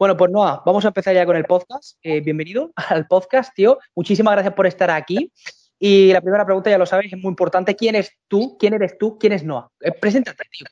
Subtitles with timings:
[0.00, 1.98] Bueno, pues Noah, vamos a empezar ya con el podcast.
[2.02, 3.78] Eh, bienvenido al podcast, tío.
[3.94, 5.30] Muchísimas gracias por estar aquí.
[5.78, 7.76] Y la primera pregunta, ya lo sabes, es muy importante.
[7.76, 8.56] ¿Quién es tú?
[8.58, 9.18] ¿Quién eres tú?
[9.18, 9.68] ¿Quién es Noah?
[9.78, 10.66] Eh, preséntate, tío.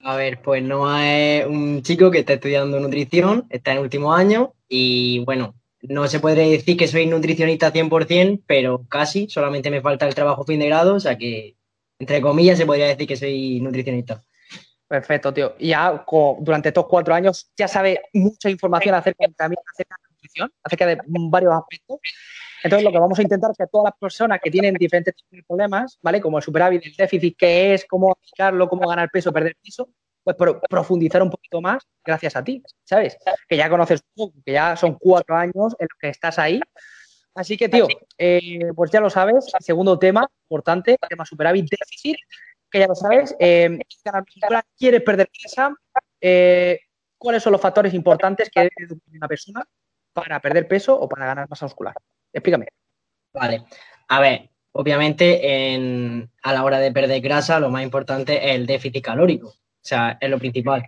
[0.00, 4.52] A ver, pues Noah es un chico que está estudiando nutrición, está en último año
[4.68, 10.06] y bueno, no se puede decir que soy nutricionista 100%, pero casi, solamente me falta
[10.06, 11.56] el trabajo fin de grado, o sea que,
[11.98, 14.22] entre comillas, se podría decir que soy nutricionista.
[14.92, 15.56] Perfecto, tío.
[15.58, 16.04] Ya
[16.40, 20.86] durante estos cuatro años ya sabes mucha información acerca, también acerca de la nutrición, acerca
[20.86, 21.98] de varios aspectos.
[22.62, 25.14] Entonces, lo que vamos a intentar es que todas las personas que tienen diferentes
[25.48, 26.20] problemas, ¿vale?
[26.20, 29.88] Como el superávit, el déficit, qué es, cómo aplicarlo, cómo ganar peso, perder peso,
[30.22, 30.36] pues
[30.68, 33.16] profundizar un poquito más gracias a ti, ¿sabes?
[33.48, 36.60] Que ya conoces tú, que ya son cuatro años en los que estás ahí.
[37.34, 42.18] Así que, tío, eh, pues ya lo sabes, segundo tema importante, tema superávit, déficit,
[42.72, 43.78] que ya lo sabes, eh,
[44.76, 45.76] quieres perder grasa,
[46.20, 46.80] eh,
[47.18, 49.64] cuáles son los factores importantes que debe una persona
[50.12, 51.94] para perder peso o para ganar masa muscular.
[52.32, 52.68] Explícame.
[53.34, 53.64] Vale,
[54.08, 59.04] a ver, obviamente a la hora de perder grasa lo más importante es el déficit
[59.04, 59.48] calórico.
[59.48, 60.86] O sea, es lo principal.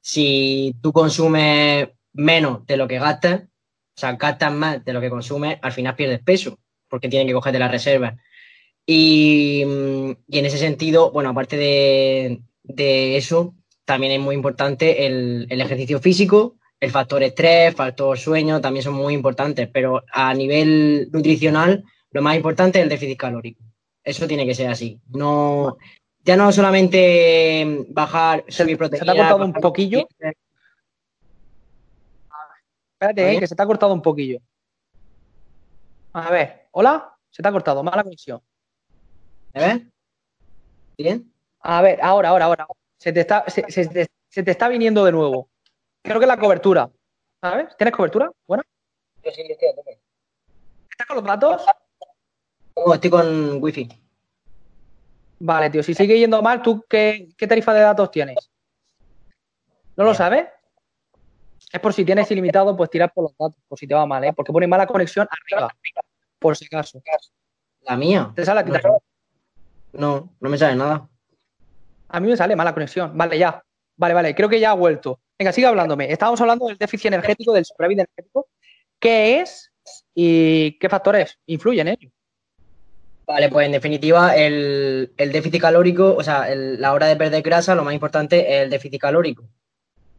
[0.00, 5.10] Si tú consumes menos de lo que gastas, o sea, gastas más de lo que
[5.10, 8.14] consumes, al final pierdes peso, porque tienen que cogerte las reservas.
[8.86, 13.54] Y, en ese sentido, bueno, aparte de, eso,
[13.84, 18.94] también es muy importante el, el, ejercicio físico, el factor estrés, factor sueño, también son
[18.94, 23.62] muy importantes, pero a nivel nutricional, lo más importante es el déficit calórico.
[24.02, 25.00] Eso tiene que ser así.
[25.08, 25.78] No,
[26.24, 28.78] ya no solamente bajar, subir.
[28.78, 30.06] ¿Se te ha cortado un poquillo?
[32.92, 34.40] Espérate, eh, que se te ha cortado un poquillo.
[36.12, 37.16] A ver, ¿hola?
[37.30, 38.40] Se te ha cortado, mala conexión.
[39.54, 39.82] ¿A ver?
[40.98, 41.32] ¿Bien?
[41.60, 42.66] A ver, ahora, ahora, ahora.
[42.98, 45.48] Se te está, se, te, está viniendo de nuevo.
[46.02, 46.90] Creo que la cobertura.
[47.40, 47.76] ¿Sabes?
[47.76, 48.30] ¿Tienes cobertura?
[48.46, 48.64] ¿Buena?
[49.22, 50.00] Sí, sí, estoy a tope.
[50.90, 51.66] ¿Estás con los datos?
[52.76, 53.88] No, estoy con wifi.
[55.38, 58.50] Vale, tío, si sigue yendo mal, ¿tú qué, tarifa de datos tienes?
[59.96, 60.46] ¿No lo sabes?
[61.72, 64.24] Es por si tienes ilimitado, pues tirar por los datos, por si te va mal,
[64.24, 64.32] ¿eh?
[64.32, 65.68] Porque pone mala conexión arriba,
[66.38, 67.02] por si acaso.
[67.82, 68.32] ¿La mía?
[68.34, 68.72] ¿Te sale a ti?
[69.96, 71.08] No, no me sale nada.
[72.08, 73.16] A mí me sale mala conexión.
[73.16, 73.62] Vale, ya.
[73.96, 75.20] Vale, vale, creo que ya ha vuelto.
[75.38, 76.10] Venga, sigue hablándome.
[76.10, 78.48] Estábamos hablando del déficit energético, del superávit energético.
[78.98, 79.72] ¿Qué es
[80.14, 82.10] y qué factores influyen en ello?
[83.26, 87.84] Vale, pues en definitiva, el, déficit calórico, o sea, la hora de perder grasa, lo
[87.84, 89.48] más importante es el déficit calórico.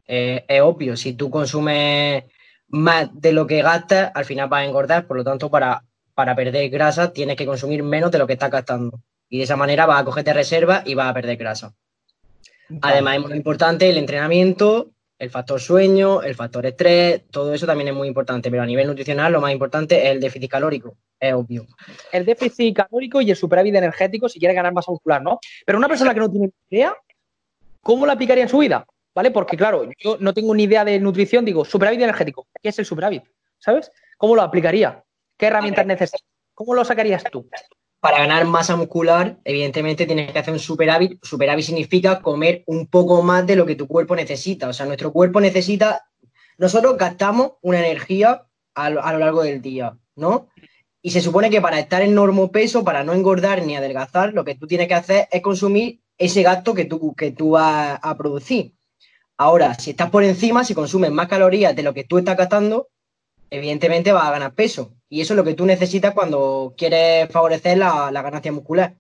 [0.08, 2.24] Eh, es obvio, si tú consumes
[2.68, 5.84] más de lo que gastas, al final vas a engordar, por lo tanto, para,
[6.16, 9.00] para perder grasa tienes que consumir menos de lo que estás gastando.
[9.30, 11.74] Y de esa manera vas a cogerte reserva y vas a perder grasa.
[12.81, 17.90] Además, es muy importante el entrenamiento, el factor sueño, el factor estrés, todo eso también
[17.90, 21.34] es muy importante, pero a nivel nutricional lo más importante es el déficit calórico, es
[21.34, 21.66] obvio.
[22.12, 25.40] El déficit calórico y el superávit energético si quiere ganar masa muscular, ¿no?
[25.66, 26.96] Pero una persona que no tiene idea,
[27.81, 28.85] ¿cómo lo aplicaría en su vida?
[29.14, 29.31] ¿Vale?
[29.31, 32.85] Porque claro, yo no tengo ni idea de nutrición, digo, superávit energético, ¿qué es el
[32.85, 33.24] superávit?
[33.58, 33.90] ¿Sabes?
[34.18, 35.03] ¿Cómo lo aplicaría?
[35.38, 36.25] ¿Qué herramientas necesitas?
[36.53, 37.47] ¿Cómo lo sacarías tú?
[38.00, 41.24] Para ganar masa muscular, evidentemente tienes que hacer un superávit.
[41.24, 44.68] Superávit significa comer un poco más de lo que tu cuerpo necesita.
[44.70, 46.08] O sea, nuestro cuerpo necesita.
[46.58, 48.46] Nosotros gastamos una energía
[48.76, 50.50] a lo, largo del día, ¿no?
[51.02, 54.44] Y se supone que para estar en normo peso, para no engordar ni adelgazar, lo
[54.44, 58.18] que tú tienes que hacer es consumir ese gasto que tú, que tú vas a
[58.18, 58.74] producir.
[59.38, 62.90] Ahora, si estás por encima, si consumes más calorías de lo que tú estás gastando,
[63.50, 64.94] evidentemente vas a ganar peso.
[65.16, 68.97] Y eso es lo que tú necesitas cuando quieres favorecer la, ganancia muscular.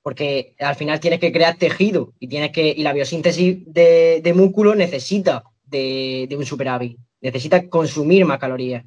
[0.00, 2.68] Porque al final tienes que crear tejido y tienes que.
[2.68, 7.00] Y la biosíntesis de, músculo necesita de, un superávit.
[7.20, 8.84] Necesita consumir más calorías.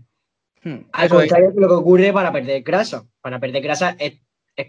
[0.63, 3.05] Hmm, al contrario de lo que ocurre para perder grasa.
[3.19, 4.13] Para perder grasa es,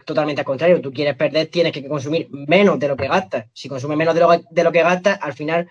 [0.04, 0.80] totalmente al contrario.
[0.80, 3.46] Tú quieres perder, tienes que consumir menos de lo que gastas.
[3.52, 5.68] Si consumes menos de lo, de lo que gastas, al final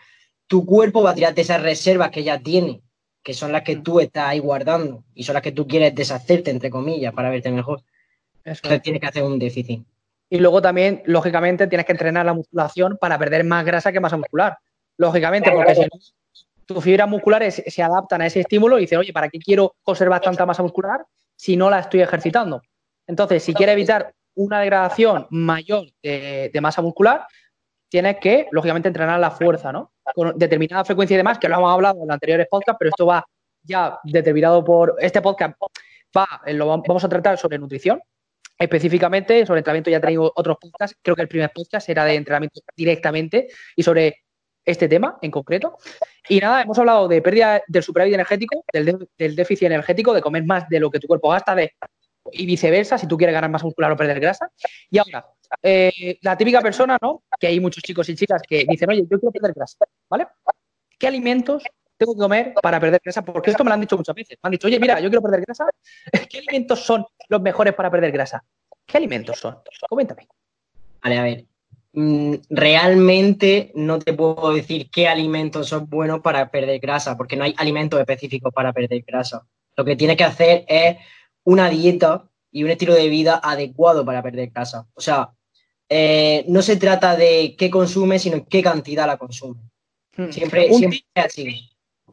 [0.47, 2.81] tu cuerpo va a tirarte esas reservas que ya tiene
[3.23, 6.51] que son las que tú estás ahí guardando y son las que tú quieres deshacerte,
[6.51, 7.81] entre comillas, para verte mejor.
[8.43, 9.85] Entonces tienes que hacer un déficit.
[10.29, 14.17] Y luego también, lógicamente, tienes que entrenar la musculación para perder más grasa que masa
[14.17, 14.57] muscular.
[14.97, 15.87] lógicamente, porque si
[16.65, 20.21] tus fibras musculares se adaptan a ese estímulo y dicen, oye, ¿para qué quiero conservar
[20.21, 21.05] tanta masa muscular
[21.35, 22.61] si no la estoy ejercitando?
[23.07, 27.25] Entonces, si quieres evitar una degradación mayor de, masa muscular,
[27.93, 29.91] tienes que, lógicamente, entrenar la fuerza, ¿no?
[30.15, 33.23] Con determinada frecuencia y demás, que lo hemos hablado en anteriores podcasts, pero esto va
[33.61, 35.55] ya determinado por este podcast,
[36.17, 38.01] va, lo vamos a tratar sobre nutrición,
[38.57, 42.61] específicamente sobre entrenamiento ya traigo otros podcasts, creo que el primer podcast era de entrenamiento
[42.75, 44.23] directamente y sobre
[44.65, 45.77] este tema en concreto.
[46.27, 50.67] Y nada, hemos hablado de pérdida del superávit energético, del, déficit energético, de comer más
[50.67, 51.73] de lo que tu cuerpo gasta de,
[52.31, 54.49] y viceversa, si tú quieres ganar más muscular o perder grasa.
[54.89, 55.27] Y ahora,
[55.61, 57.23] eh, la típica persona, ¿no?
[57.39, 60.27] Que hay muchos chicos y chicas que dicen, oye, yo quiero perder grasa, ¿vale?
[60.97, 61.63] ¿Qué alimentos
[61.97, 63.23] tengo que comer para perder grasa?
[63.23, 64.37] Porque esto me lo han dicho muchas veces.
[64.41, 65.65] Me han dicho, oye, mira, yo quiero perder grasa.
[66.29, 68.43] ¿Qué alimentos son los mejores para perder grasa?
[68.85, 69.57] ¿Qué alimentos son?
[69.89, 70.27] Coméntame.
[71.03, 71.45] Vale, a ver.
[71.93, 77.43] Mm, realmente no te puedo decir qué alimentos son buenos para perder grasa, porque no
[77.43, 79.45] hay alimentos específicos para perder grasa.
[79.75, 80.97] Lo que tienes que hacer es
[81.43, 84.87] una dieta y un estilo de vida adecuado para perder grasa.
[84.93, 85.29] O sea,
[85.89, 89.59] eh, no se trata de qué consume, sino qué cantidad la consume.
[90.15, 90.29] Hmm.
[90.29, 91.69] Siempre, siempre es así.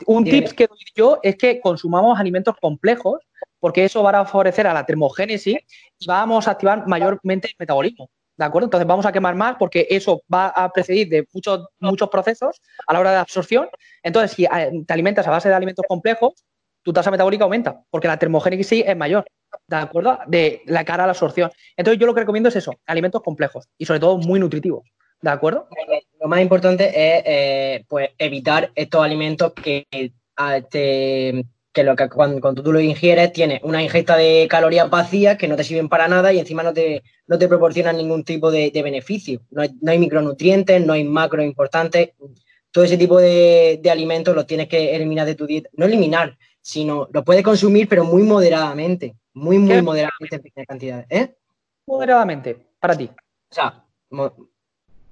[0.07, 3.21] Un tip que doy yo es que consumamos alimentos complejos,
[3.59, 5.59] porque eso va a favorecer a la termogénesis
[5.99, 8.11] y vamos a activar mayormente el metabolismo.
[8.39, 8.69] ¿De acuerdo?
[8.69, 12.95] Entonces vamos a quemar más porque eso va a precedir de muchos, muchos procesos a
[12.95, 13.69] la hora de absorción.
[14.03, 16.43] Entonces, si eh, te alimentas a base de alimentos complejos,
[16.83, 19.27] tu tasa metabólica aumenta, porque la termogénesis es mayor,
[19.67, 20.19] ¿de acuerdo?
[20.27, 21.51] De la cara a la absorción.
[21.77, 24.85] Entonces, yo lo que recomiendo es eso, alimentos complejos y sobre todo muy nutritivos,
[25.21, 25.69] ¿de acuerdo?
[26.21, 29.87] Lo más importante es eh, pues evitar estos alimentos que
[30.37, 35.37] ah, te que, lo que cuando, tú lo ingieres tiene una ingesta de calorías vacías
[35.37, 38.51] que no te sirven para nada y encima no te, no te proporcionan ningún tipo
[38.51, 39.43] de, beneficio.
[39.51, 42.11] No hay, micronutrientes, no hay macro importantes.
[42.71, 45.71] Todo ese tipo de, alimentos los tienes que eliminar de tu dieta.
[45.75, 49.15] No eliminar, sino los puedes consumir, pero muy moderadamente.
[49.35, 51.07] Muy, muy moderadamente en pequeñas cantidades.
[51.11, 51.35] ¿eh?
[51.87, 53.11] Moderadamente, para ti.
[53.15, 53.85] O sea,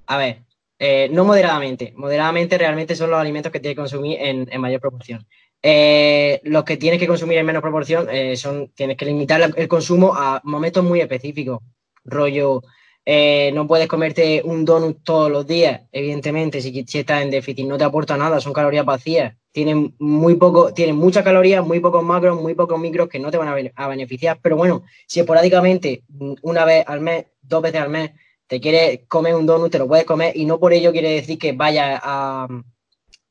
[0.06, 0.42] a ver,
[0.78, 1.92] eh, no moderadamente.
[1.96, 5.26] Moderadamente realmente son los alimentos que tienes que consumir en, en mayor proporción.
[5.62, 9.68] Eh, los que tienes que consumir en menos proporción eh, son, tienes que limitar el
[9.68, 11.60] consumo a momentos muy específicos.
[12.04, 12.62] Rollo,
[13.10, 17.78] eh, no puedes comerte un donut todos los días, evidentemente, si, estás en déficit, no
[17.78, 19.34] te aporta nada, son calorías vacías.
[19.50, 23.38] Tienen muy poco, tienen muchas calorías, muy pocos macros, muy pocos micros que no te
[23.38, 24.38] van a, beneficiar.
[24.42, 26.02] Pero bueno, si esporádicamente,
[26.42, 28.10] una vez al mes, dos veces al mes,
[28.46, 31.38] te quieres comer un donut, te lo puedes comer y no por ello quiere decir
[31.38, 32.46] que vaya a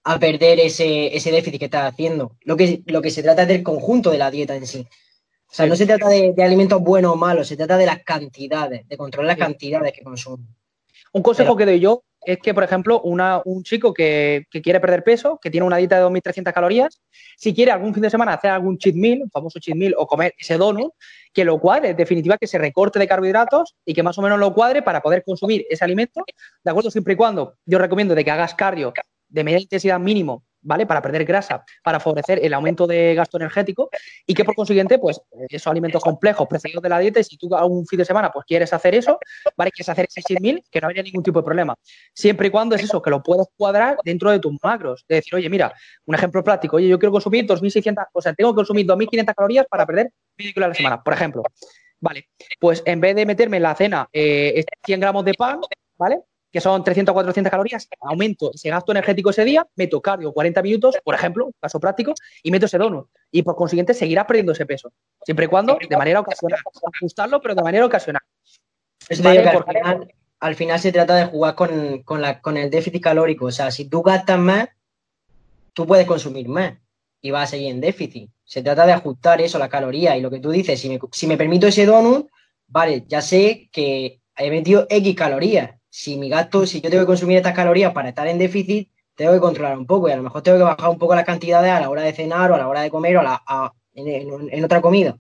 [0.10, 2.38] a perder ese, ese déficit que estás haciendo.
[2.46, 4.88] Lo que, lo que se trata es del conjunto de la dieta en sí.
[5.50, 8.88] O sea, no se trata de, alimentos buenos o malos, se trata de las cantidades,
[8.88, 10.48] de controlar las cantidades que consumen.
[11.14, 15.04] Un consejo que doy yo es que, por ejemplo, una, un chico que, quiere perder
[15.04, 17.02] peso, que tiene una dieta de 2.300 calorías,
[17.38, 20.06] si quiere algún fin de semana hacer algún cheat meal, un famoso cheat meal, o
[20.06, 20.92] comer ese donut,
[21.32, 24.40] que lo cuadre, en definitiva, que se recorte de carbohidratos y que más o menos
[24.40, 26.26] lo cuadre para poder consumir ese alimento,
[26.64, 26.92] ¿de acuerdo?
[26.92, 28.94] Siempre y cuando yo recomiendo de que hagas cardio
[29.30, 30.86] de media intensidad mínimo, ¿vale?
[30.86, 33.90] Para perder grasa, para favorecer el aumento de gasto energético
[34.25, 35.19] y que por consiguiente, pues
[35.50, 38.31] esos alimentos complejos precedidos de la dieta y si tú a un fin de semana
[38.31, 39.18] pues quieres hacer eso,
[39.56, 39.72] ¿vale?
[39.72, 41.74] Quieres hacer ese 6.000, que no haya ningún tipo de problema.
[42.14, 45.06] Siempre y cuando es eso, que lo puedes cuadrar dentro de tus macros.
[45.08, 45.74] De decir, oye, mira,
[46.06, 49.66] un ejemplo práctico, oye, yo quiero consumir 2.600, o sea, tengo que consumir 2.500 calorías
[49.69, 51.44] para perder medio kilo a la semana, por ejemplo.
[52.00, 52.28] Vale,
[52.59, 54.66] pues en vez de meterme en la cena 100 eh,
[54.97, 55.62] gramos de pan,
[55.97, 56.21] ¿vale?
[56.57, 60.64] Que son 300 o 400 calorías, aumento ese gasto energético ese día, meto cardio 40
[60.64, 63.09] minutos, por ejemplo, caso práctico, y meto ese donut.
[63.31, 64.92] Y por consiguiente seguirá perdiendo ese peso,
[65.23, 66.59] siempre y cuando de manera ocasional.
[66.95, 68.23] Ajustarlo, pero de manera ocasional.
[70.40, 73.45] al, final, se trata de jugar con, con el déficit calórico.
[73.45, 74.68] O sea, si tú gastas más,
[75.73, 76.73] tú puedes consumir más
[77.21, 78.31] y vas a seguir en déficit.
[78.45, 80.18] Se trata de ajustar eso, la caloría.
[80.18, 82.28] Y lo que tú dices, si me, si me permito ese donut,
[82.66, 87.07] vale, ya sé que he metido X calorías si mi gasto, si yo tengo que
[87.07, 90.21] consumir estas calorías para estar en déficit, tengo que controlar un poco y a lo
[90.21, 92.59] mejor tengo que bajar un poco las cantidades a la hora de cenar o a
[92.59, 95.18] la hora de comer o a en, otra comida.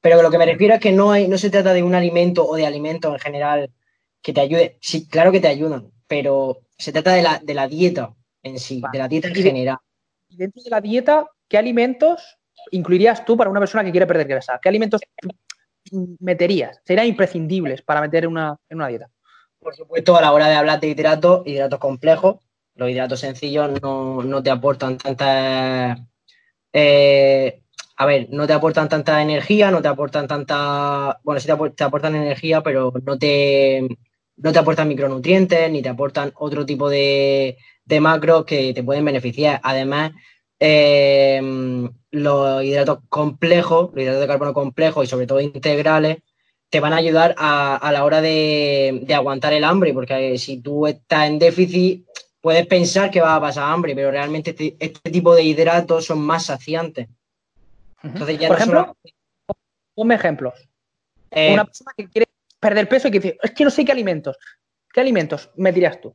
[0.00, 2.48] Pero lo que me refiero es que no, hay, no se trata de un alimento
[2.48, 3.70] o de alimentos en general
[4.22, 4.78] que te ayude.
[4.80, 8.82] Sí, claro que te ayudan, pero se trata de la, de la dieta en sí,
[8.92, 9.76] de la dieta en general.
[10.30, 12.38] Y dentro de la dieta, ¿qué alimentos
[12.70, 14.58] incluirías tú para una persona que quiere perder grasa?
[14.62, 15.02] ¿Qué alimentos
[16.18, 16.80] meterías?
[16.82, 19.10] Serían imprescindibles para meter una, en una dieta
[19.64, 22.36] por supuesto, a la hora de hablar de hidratos, hidratos complejos,
[22.76, 26.06] los hidratos sencillos no, te aportan tanta.
[26.72, 27.62] Eh,
[27.96, 31.20] a ver, no te aportan tanta energía, no te aportan tanta.
[31.24, 33.88] Bueno, sí te, aportan energía, pero no te,
[34.36, 39.04] no te aportan micronutrientes, ni te aportan otro tipo de, de macros que te pueden
[39.04, 39.60] beneficiar.
[39.62, 40.12] Además,
[40.60, 41.40] eh,
[42.10, 46.18] los hidratos complejos, los hidratos de carbono complejos y sobre todo integrales,
[46.74, 51.28] te van a ayudar a, la hora de, aguantar el hambre, porque si tú estás
[51.28, 52.04] en déficit,
[52.40, 56.18] puedes pensar que vas a pasar hambre, pero realmente este, este tipo de hidratos son
[56.18, 57.06] más saciantes.
[58.02, 58.96] Entonces, ya Por ejemplo,
[59.94, 60.68] ponme ejemplos.
[61.30, 62.26] Eh, Una persona que quiere
[62.58, 64.36] perder peso y que dice, es que no sé qué alimentos.
[64.92, 66.12] ¿Qué alimentos me dirías tú?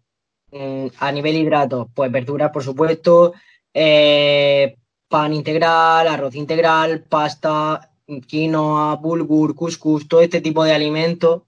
[0.51, 3.31] Mm, a nivel hidrato, pues verduras, por supuesto,
[3.73, 4.75] eh,
[5.07, 7.93] pan integral, arroz integral, pasta,
[8.27, 11.43] quinoa, bulgur, couscous, todo este tipo de alimentos,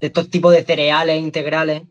[0.00, 1.82] estos tipos de cereales integrales.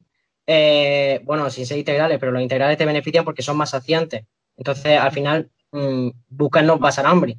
[0.45, 4.25] Eh, bueno, sin ser integrales, pero los integrales te benefician porque son más saciantes.
[4.57, 7.37] Entonces, al final, mmm, buscan no pasar hambre.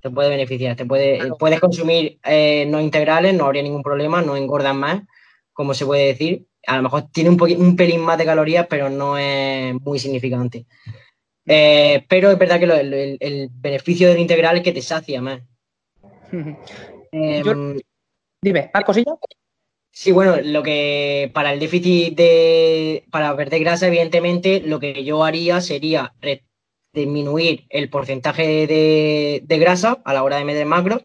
[0.00, 0.76] Te puede beneficiar.
[0.76, 5.02] Te puede, Puedes consumir eh, no integrales, no habría ningún problema, no engordan más,
[5.52, 6.46] como se puede decir.
[6.66, 10.66] A lo mejor tiene un, un pelín más de calorías, pero no es muy significante.
[11.46, 15.42] Eh, pero es verdad que el, beneficio del integral es que te sacia más.
[17.12, 17.78] Em,
[18.42, 19.16] dime, ¿más cosillas?
[19.92, 23.04] Sí, bueno, lo que para el déficit de.
[23.10, 26.14] Para perder grasa, evidentemente, lo que yo haría sería
[26.92, 31.02] disminuir el porcentaje de, grasa a la hora de meter macro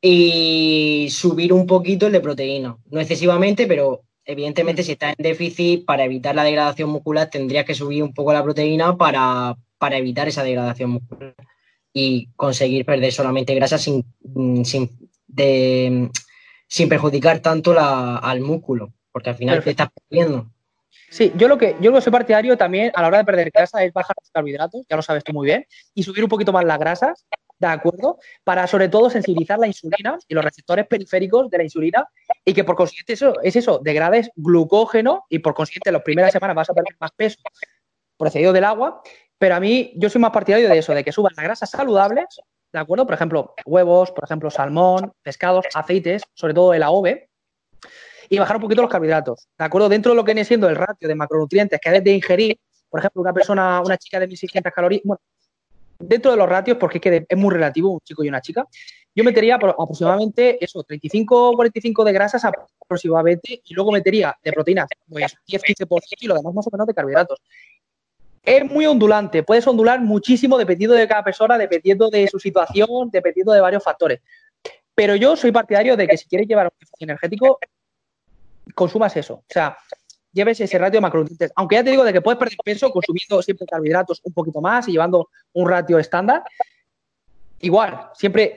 [0.00, 2.76] y subir un poquito el de proteína.
[2.90, 7.74] No excesivamente, pero evidentemente, si estás en déficit, para evitar la degradación muscular, tendrías que
[7.74, 11.34] subir un poco la proteína para, para evitar esa degradación muscular
[11.92, 14.90] y conseguir perder solamente grasa sin, mm, sin,
[16.66, 20.50] sin perjudicar tanto al músculo, porque al final te estás perdiendo.
[21.10, 23.50] Sí, yo lo que yo lo que soy partidario también a la hora de perder
[23.52, 26.52] grasa es bajar los carbohidratos, ya lo sabes tú muy bien, y subir un poquito
[26.52, 27.26] más las grasas,
[27.58, 28.18] ¿de acuerdo?
[28.44, 32.08] Para sobre todo sensibilizar la insulina y los receptores periféricos de la insulina
[32.44, 36.32] y que por consiguiente eso es eso, degrades glucógeno y por consiguiente en las primeras
[36.32, 37.38] semanas vas a perder más peso
[38.16, 39.02] procedido del agua
[39.40, 42.26] pero a mí, yo soy más partidario de eso, de que suban las grasas saludables,
[42.70, 43.06] ¿de acuerdo?
[43.06, 47.30] Por ejemplo, huevos, por ejemplo, salmón, pescados, aceites, sobre todo el AOVE,
[48.28, 49.88] y bajar un poquito los carbohidratos, ¿de acuerdo?
[49.88, 53.00] Dentro de lo que viene siendo el ratio de macronutrientes que debes de ingerir, por
[53.00, 55.22] ejemplo, una persona, una chica de 1600 calorías, bueno,
[55.98, 58.66] dentro de los ratios, porque es que es muy relativo un chico y una chica,
[59.14, 65.34] yo metería aproximadamente eso, 35 45 de grasas aproximadamente y luego metería de proteínas pues
[65.48, 67.40] 10-15% y lo demás más o menos de carbohidratos.
[68.42, 73.52] Es muy ondulante, puedes ondular muchísimo dependiendo de cada persona, dependiendo de su situación, dependiendo
[73.52, 74.20] de varios factores.
[74.94, 77.58] Pero yo soy partidario de que si quieres llevar un energético,
[78.74, 79.34] consumas eso.
[79.34, 79.76] O sea,
[80.32, 81.52] lleves ese ratio de macronutrientes.
[81.56, 84.88] Aunque ya te digo de que puedes perder peso consumiendo siempre carbohidratos un poquito más
[84.88, 86.42] y llevando un ratio estándar.
[87.60, 88.56] Igual, siempre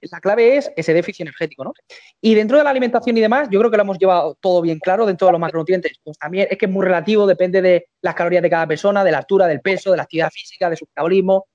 [0.00, 1.72] la clave es ese déficit energético, ¿no?
[2.20, 4.78] Y dentro de la alimentación y demás, yo creo que lo hemos llevado todo bien
[4.78, 5.92] claro dentro de los macronutrientes.
[6.02, 9.12] Pues también es que es muy relativo, depende de las calorías de cada persona, de
[9.12, 11.46] la altura, del peso, de la actividad física, de su metabolismo,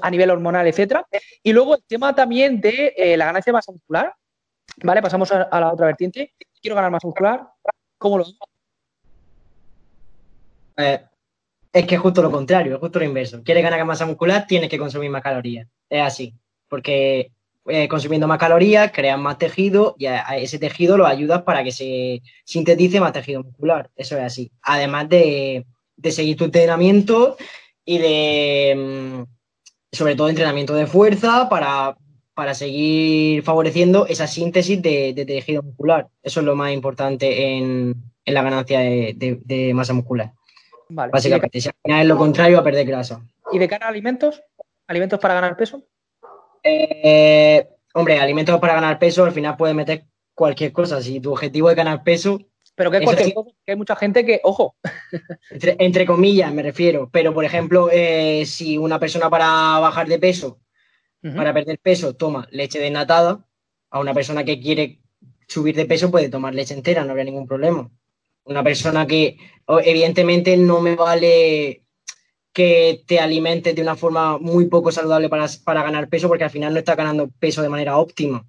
[0.00, 1.06] a nivel hormonal, etcétera.
[1.42, 4.14] Y luego el tema también de eh, la ganancia de masa muscular.
[4.82, 5.02] ¿Vale?
[5.02, 6.34] Pasamos a, la otra vertiente.
[6.60, 7.48] Quiero ganar masa muscular.
[7.98, 8.24] ¿Cómo lo?
[10.76, 11.04] Eh,
[11.72, 13.42] es que es justo lo contrario, es justo lo inverso.
[13.42, 15.68] Quieres ganar masa muscular, tienes que consumir más calorías.
[15.88, 16.34] Es así.
[16.68, 17.32] Porque
[17.66, 21.70] eh, consumiendo más calorías, creas más tejido y a, ese tejido lo ayudas para que
[21.70, 23.88] se sintetice más tejido muscular.
[23.94, 24.50] Eso es así.
[24.62, 25.64] Además de,
[26.10, 27.36] seguir tu entrenamiento
[27.84, 31.96] y de, mm, sobre todo, entrenamiento de fuerza para,
[32.54, 36.08] seguir favoreciendo esa síntesis de, tejido muscular.
[36.20, 40.32] Eso es lo más importante en, la ganancia de, masa muscular.
[40.88, 43.24] Básicamente, si al final es lo contrario a perder grasa.
[43.52, 44.42] ¿Y de cara a alimentos?
[44.88, 45.84] ¿Alimentos para ganar peso?
[46.62, 50.04] Eh, hombre, alimentos para ganar peso, al final puedes meter
[50.34, 51.00] cualquier cosa.
[51.02, 52.40] Si tu objetivo es ganar peso.
[52.74, 53.04] Pero que,
[53.66, 54.76] hay mucha gente que, ojo.
[55.50, 57.10] Entre, comillas, me refiero.
[57.12, 60.60] Pero, por ejemplo, eh, si una persona para bajar de peso,
[61.20, 63.46] para perder peso, toma leche desnatada,
[63.90, 65.00] a una persona que quiere
[65.46, 67.90] subir de peso puede tomar leche entera, no habría ningún problema.
[68.44, 69.36] Una persona que,
[69.84, 71.81] evidentemente, no me vale
[72.52, 76.72] que te alimentes de una forma muy poco saludable para, ganar peso, porque al final
[76.72, 78.44] no estás ganando peso de manera óptima.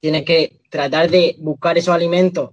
[0.00, 2.50] Tienes que tratar de buscar esos alimentos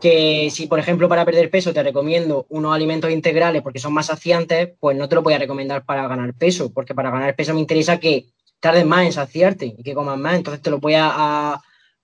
[0.00, 4.06] que si, por ejemplo, para perder peso te recomiendo unos alimentos integrales porque son más
[4.06, 7.52] saciantes, pues no te lo voy a recomendar para ganar peso, porque para ganar peso
[7.52, 8.26] me interesa que
[8.60, 10.36] tardes más en saciarte y que comas más.
[10.36, 11.60] Entonces te lo voy a,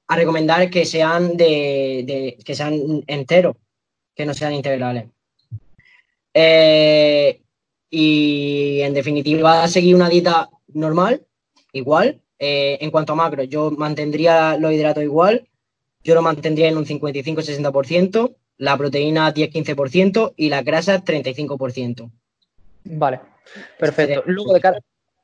[0.09, 3.57] recomendar que sean de, que sean enteros,
[4.15, 5.07] que no sean integrales.
[6.33, 7.41] Eh,
[7.91, 11.27] y en definitiva seguir una dieta normal,
[11.73, 12.21] igual.
[12.39, 15.49] Eh, en cuanto a macro, yo mantendría los hidratos igual,
[16.03, 22.11] yo lo mantendría en un 55-60%, la proteína 10-15% y las grasas 35%.
[22.85, 23.21] Vale,
[23.79, 24.23] perfecto.
[24.27, 24.81] Luego de cara...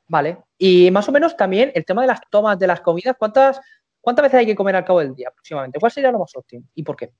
[0.07, 0.37] Vale.
[0.57, 3.59] Y más o menos también el tema de las tomas de las comidas, ¿cuántas,
[4.01, 5.79] cuántas veces hay que comer al cabo del día aproximadamente?
[5.79, 7.11] ¿Cuál sería lo más óptimo y por qué?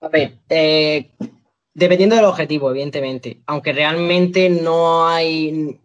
[0.00, 1.10] A ver, eh,
[1.78, 3.40] dependiendo del objetivo, evidentemente.
[3.46, 5.78] Aunque realmente no hay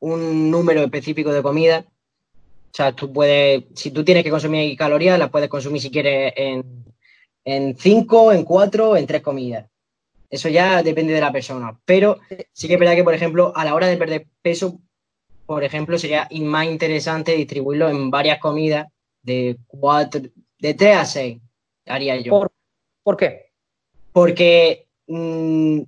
[0.00, 1.84] un número específico de comida.
[1.86, 6.32] O sea, tú puedes, si tú tienes que consumir calorías, las puedes consumir si quieres
[6.36, 6.84] en,
[7.44, 9.66] en cinco, en cuatro, en tres comidas.
[10.28, 11.78] Eso ya depende de la persona.
[11.84, 12.18] Pero
[12.52, 14.80] sí que es verdad que, por ejemplo, a la hora de perder peso,
[15.46, 18.88] por ejemplo, sería más interesante distribuirlo en varias comidas
[19.22, 20.20] de cuatro,
[20.58, 21.38] de tres a seis,
[21.86, 22.50] haría yo.
[23.02, 23.52] ¿Por, qué?
[24.12, 25.80] Porque mmm,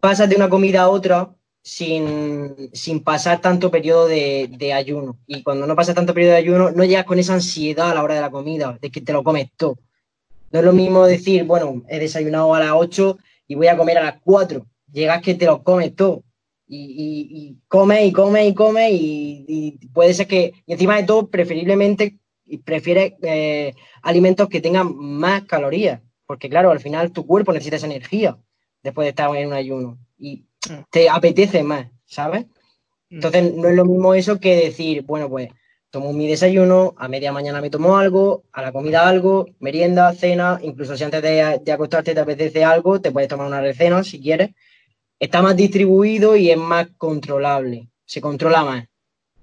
[0.00, 1.34] pasas de una comida a otra
[1.66, 2.70] sin,
[3.04, 5.18] pasar tanto periodo de, ayuno.
[5.26, 8.04] Y cuando no pasas tanto periodo de ayuno, no llegas con esa ansiedad a la
[8.04, 9.76] hora de la comida, de que te lo comes todo.
[10.52, 13.18] No es lo mismo decir, bueno, he desayunado a las 8
[13.48, 14.64] y voy a comer a las 4.
[14.92, 16.22] Llegas que te lo comes todo.
[16.68, 21.28] Y, y, come y come y come y, puede ser que, y encima de todo,
[21.28, 22.18] preferiblemente
[22.64, 27.86] prefieres eh, alimentos que tengan más calorías, porque claro, al final tu cuerpo necesita esa
[27.86, 28.38] energía
[28.86, 30.84] después de estar en un ayuno y mm.
[30.90, 32.46] te apetece más, ¿sabes?
[33.10, 33.16] Mm.
[33.16, 35.48] Entonces no es lo mismo eso que decir, bueno, pues
[35.90, 40.60] tomo mi desayuno, a media mañana me tomo algo, a la comida algo, merienda, cena,
[40.62, 44.50] incluso si antes de, acostarte te apetece algo, te puedes tomar una recena si quieres.
[45.18, 48.86] Está más distribuido y es más controlable, se controla más.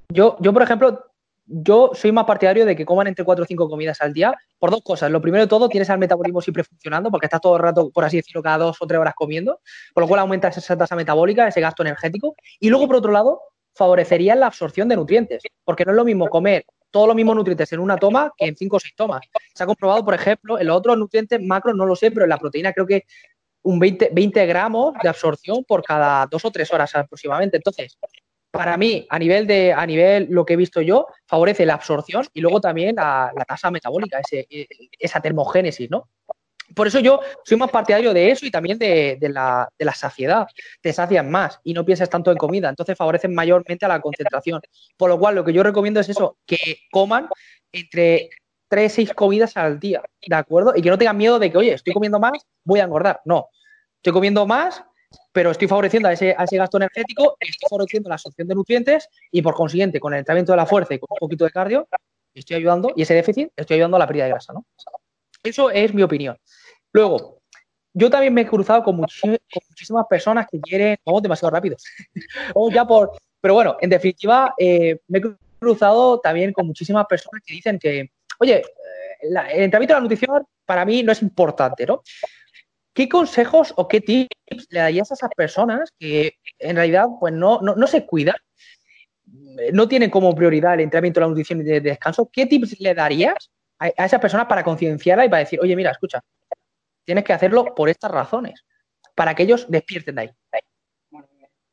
[0.10, 1.13] Yo, yo por ejemplo,
[1.46, 4.72] yo soy más partidario de que coman entre 4 o 5 comidas al día por
[4.72, 5.12] dos cosas.
[5.12, 8.06] Lo primero de todo, tienes el metabolismo siempre funcionando porque estás todo el rato, por
[8.06, 9.60] así decirlo, cada dos o tres horas comiendo,
[9.94, 12.36] por lo cual aumenta esa tasa metabólica, ese gasto energético.
[12.60, 13.42] Y luego, por otro lado,
[13.76, 17.74] favorecería la absorción de nutrientes, porque no es lo mismo comer todos los mismos nutrientes
[17.74, 19.22] en una toma que en cinco o seis tomas.
[19.56, 22.30] Se ha comprobado, por ejemplo, en los otros nutrientes macros no lo sé, pero en
[22.30, 23.06] la proteína creo que
[23.64, 27.58] un 20, 20 gramos de absorción por cada dos o tres horas aproximadamente.
[27.58, 27.98] Entonces,
[28.54, 32.28] para mí, a nivel de, a nivel lo que he visto yo, favorece la absorción
[32.36, 34.48] y luego también la, la tasa metabólica, ese,
[35.00, 36.10] esa termogénesis, ¿no?
[36.76, 40.46] Por eso yo soy más partidario de eso y también de, la, saciedad.
[40.82, 42.70] Te sacian más y no piensas tanto en comida.
[42.70, 44.62] Entonces favorecen mayormente a la concentración.
[44.98, 47.30] Por lo cual, lo que yo recomiendo es eso, que coman
[47.72, 48.30] entre
[48.68, 50.74] tres, seis comidas al día, ¿de acuerdo?
[50.76, 53.22] Y que no tengan miedo de que, oye, estoy comiendo más, voy a engordar.
[53.26, 53.50] No,
[53.98, 54.84] estoy comiendo más,
[55.34, 59.10] pero estoy favoreciendo a ese, a ese gasto energético, estoy favoreciendo la absorción de nutrientes
[59.32, 61.88] y por consiguiente, con el entrenamiento de la fuerza y con un poquito de cardio,
[62.34, 64.66] estoy ayudando, y ese déficit, estoy ayudando a la pérdida de grasa, ¿no?
[65.44, 66.38] Eso es mi opinión.
[66.94, 67.40] Luego,
[67.94, 70.98] yo también me he cruzado con, muchísimas personas que quieren.
[71.06, 71.76] Vamos demasiado rápido.
[72.56, 73.12] vamos ya por.
[73.42, 75.22] Pero bueno, en definitiva, eh, me he
[75.60, 78.64] cruzado también con muchísimas personas que dicen que, oye, eh,
[79.22, 82.02] el entrenamiento de la nutrición para mí no es importante, ¿no?
[82.94, 87.60] ¿Qué consejos o qué tips le darías a esas personas que en realidad pues no,
[87.62, 88.36] no, se cuidan,
[89.72, 92.30] no tienen como prioridad el entrenamiento la nutrición y de descanso?
[92.32, 96.22] ¿Qué tips le darías a, esas personas para concienciarla y para decir, oye, mira, escucha,
[97.04, 98.64] tienes que hacerlo por estas razones,
[99.16, 100.30] para que ellos despierten de ahí.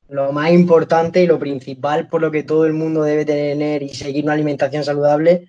[0.09, 3.90] Lo más importante y lo principal por lo que todo el mundo debe tener y
[3.90, 5.48] seguir una alimentación saludable,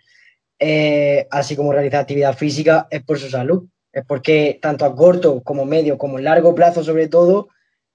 [0.60, 3.67] eh, así como realizar actividad física, es por su salud.
[3.93, 7.49] Es porque tanto a corto como medio como largo plazo sobre todo,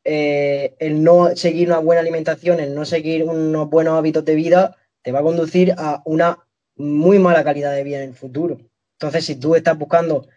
[0.05, 4.77] eh, el no seguir una buena alimentación, el no seguir unos buenos hábitos de vida,
[5.03, 6.39] te va a conducir a una
[6.77, 8.59] muy mala calidad de vida en el futuro.
[8.99, 10.29] Entonces, si tú estás buscando,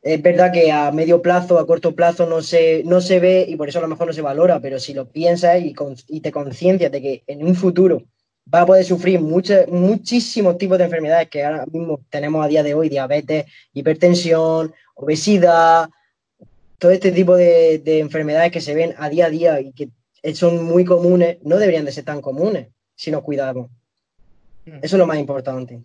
[0.00, 3.56] es verdad que a medio plazo, a corto plazo no se, no se ve y
[3.56, 5.74] por eso a lo mejor no se valora, pero si lo piensas y,
[6.06, 8.04] y te conciencias de que en un futuro
[8.52, 12.74] va a poder sufrir muchísimos tipos de enfermedades que ahora mismo tenemos a día de
[12.74, 15.88] hoy, diabetes, hipertensión, obesidad,
[16.78, 19.90] todo este tipo de, de enfermedades que se ven a día a día y que
[20.34, 23.70] son muy comunes, no deberían de ser tan comunes si nos cuidamos.
[24.66, 25.80] Eso es lo más importante.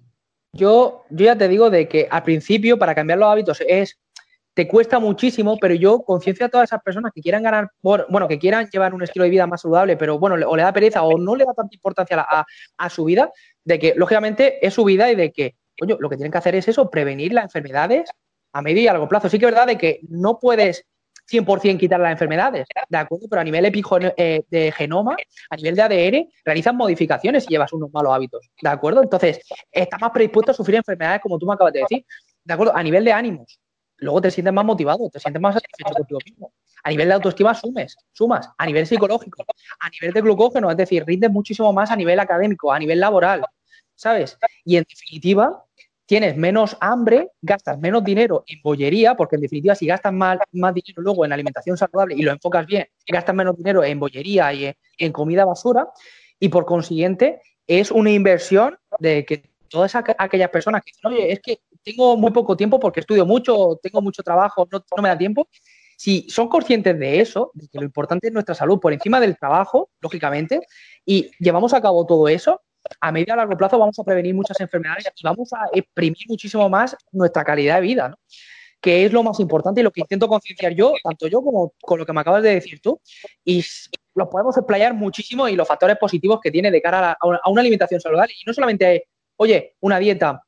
[0.51, 3.97] Yo, yo ya te digo de que al principio para cambiar los hábitos es
[4.53, 8.37] te cuesta muchísimo, pero yo conciencia a todas esas personas que quieran ganar, bueno, que
[8.37, 11.17] quieran llevar un estilo de vida más saludable, pero bueno, o le da pereza o
[11.17, 12.25] no le da tanta importancia
[12.77, 13.31] a, su vida,
[13.63, 16.55] de que lógicamente es su vida y de que, coño, lo que tienen que hacer
[16.55, 18.09] es eso, prevenir las enfermedades
[18.53, 19.29] a medio y a largo plazo.
[19.29, 20.85] Sí que es verdad de que no puedes
[21.31, 23.27] 100% quitar las enfermedades, ¿de acuerdo?
[23.29, 23.71] Pero a nivel
[24.17, 25.15] eh, de genoma,
[25.49, 29.01] a nivel de ADN, realizan modificaciones y llevas unos malos hábitos, ¿de acuerdo?
[29.01, 29.39] Entonces,
[29.71, 32.05] estás más predispuesto a sufrir enfermedades como tú me acabas de decir,
[32.43, 32.75] ¿de acuerdo?
[32.75, 33.59] A nivel de ánimos,
[34.03, 36.53] luego te sientes más motivado, te sientes más satisfecho contigo mismo.
[36.83, 39.45] A nivel de autoestima sumes, sumas, a nivel psicológico,
[39.79, 43.45] a nivel de glucógeno, es decir, rindes muchísimo más a nivel académico, a nivel laboral,
[43.95, 44.37] ¿sabes?
[44.65, 45.63] Y en definitiva,
[46.05, 50.73] tienes menos hambre, gastas menos dinero en bollería, porque en definitiva si gastas más, más
[50.73, 54.75] dinero luego en alimentación saludable y lo enfocas bien, gastas menos dinero en bollería y
[54.97, 55.89] en, comida basura,
[56.39, 61.39] y por consiguiente es una inversión de que todas aquellas personas que dicen, oye, es
[61.39, 65.17] que tengo muy poco tiempo porque estudio mucho, tengo mucho trabajo, no, no me da
[65.17, 65.49] tiempo,
[65.97, 69.35] si son conscientes de eso, de que lo importante es nuestra salud por encima del
[69.35, 70.59] trabajo, lógicamente,
[71.03, 72.61] y llevamos a cabo todo eso,
[73.01, 76.27] a medio y a largo plazo vamos a prevenir muchas enfermedades y vamos a exprimir
[76.29, 78.17] muchísimo más nuestra calidad de vida, ¿no?
[78.79, 81.97] que es lo más importante y lo que intento concienciar yo, tanto yo como con
[81.97, 83.01] lo que me acabas de decir tú,
[83.43, 83.63] y
[84.13, 87.99] lo podemos explayar muchísimo y los factores positivos que tiene de cara a una alimentación
[87.99, 88.33] saludable.
[88.33, 89.05] Y no solamente,
[89.37, 90.43] oye, una dieta,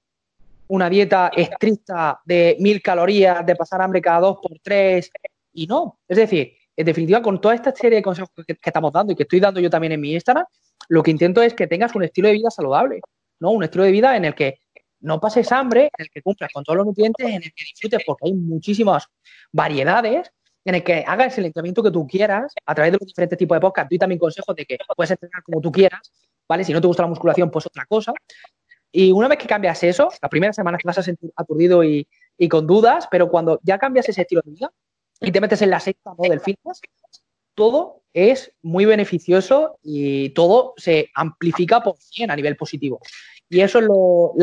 [0.67, 5.12] una dieta estricta de mil calorías, de pasar hambre cada dos por tres,
[5.54, 6.00] y no.
[6.08, 9.24] Es decir, en definitiva, con toda esta serie de consejos que, estamos dando y que
[9.24, 10.45] estoy dando yo también en mi Instagram,
[10.89, 13.00] lo que intento es que tengas un estilo de vida saludable,
[13.39, 13.52] ¿no?
[13.52, 14.60] Un estilo de vida en el que
[15.00, 18.02] no pases hambre, en el que cumplas con todos los nutrientes, en el que disfrutes,
[18.06, 19.08] porque hay muchísimas
[19.52, 20.32] variedades,
[20.65, 23.56] en el que hagas el entrenamiento que tú quieras a través de los diferentes tipos
[23.56, 23.89] de podcast.
[23.89, 26.12] Doy también consejos de que puedes entrenar como tú quieras,
[26.48, 26.63] ¿vale?
[26.63, 28.12] Si no te gusta la musculación, pues otra cosa.
[28.98, 32.08] Y una vez que cambias eso, la primera semana te vas a sentir aturdido y,
[32.38, 34.72] y con dudas, pero cuando ya cambias ese estilo de vida,
[35.20, 36.80] y te metes en la secta del fitness,
[37.56, 43.02] todo es muy beneficioso y todo se amplifica por 100 a nivel positivo.
[43.50, 44.34] Y eso es lo,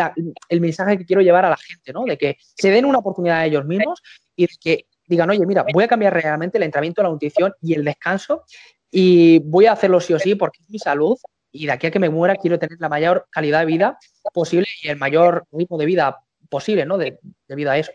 [0.50, 2.04] el mensaje que quiero llevar a la gente, ¿no?
[2.04, 4.02] De que se den una oportunidad a ellos mismos
[4.36, 7.84] y que digan, oye, mira, voy a cambiar realmente el entrenamiento, la nutrición y el
[7.84, 8.44] descanso
[8.90, 11.16] y voy a hacerlo sí o sí porque es mi salud
[11.52, 13.98] y de aquí a que me muera quiero tener la mayor calidad de vida
[14.32, 16.98] posible y el mayor ritmo de vida posible, ¿no?
[16.98, 17.92] De, debido a eso.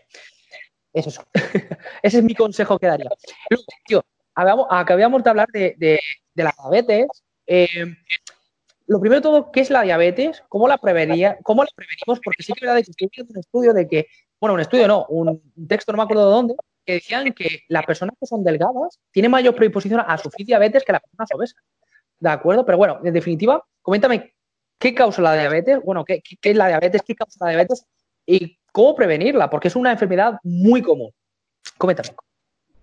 [0.92, 1.26] Es eso.
[2.02, 3.10] Ese es mi consejo que daría.
[3.50, 6.00] Luego, tío, acabamos de hablar de,
[6.34, 7.08] la diabetes.
[7.46, 7.96] Eh,
[8.86, 10.42] lo primero de todo, ¿qué es la diabetes?
[10.48, 12.20] ¿Cómo la, prevenía, cómo la prevenimos?
[12.24, 14.06] Porque sí que es verdad que estoy viendo un estudio de que,
[14.40, 16.54] bueno, un estudio no, un texto, no me acuerdo de dónde,
[16.86, 20.92] que decían que las personas que son delgadas tienen mayor predisposición a sufrir diabetes que
[20.92, 21.62] las personas obesas.
[22.20, 22.64] ¿De acuerdo?
[22.64, 24.34] Pero bueno, en definitiva, coméntame,
[24.78, 25.80] ¿qué causa la diabetes?
[25.84, 27.02] Bueno, ¿qué, es la diabetes?
[27.06, 27.84] ¿Qué causa la diabetes?
[28.26, 31.12] Y cómo prevenirla, porque es una enfermedad muy común.
[31.76, 32.10] Coméntame.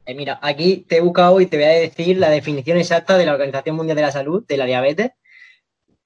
[0.06, 3.26] Eh, mira, aquí te he buscado y te voy a decir la definición exacta de
[3.26, 5.12] la Organización Mundial de la Salud de la diabetes,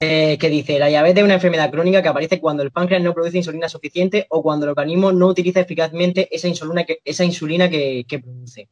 [0.00, 3.12] eh, que dice, la diabetes es una enfermedad crónica que aparece cuando el páncreas no
[3.12, 7.68] produce insulina suficiente o cuando el organismo no utiliza eficazmente esa insulina que, esa insulina
[7.68, 8.68] que produce.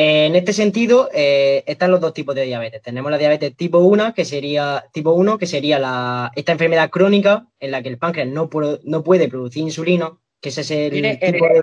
[0.00, 2.80] En este sentido, eh, están los dos tipos de diabetes.
[2.80, 7.48] Tenemos la diabetes tipo 1, que sería tipo 1, que sería la, esta enfermedad crónica
[7.58, 8.48] en la que el páncreas no,
[8.84, 11.62] no puede producir insulina, que ese es el tipo de,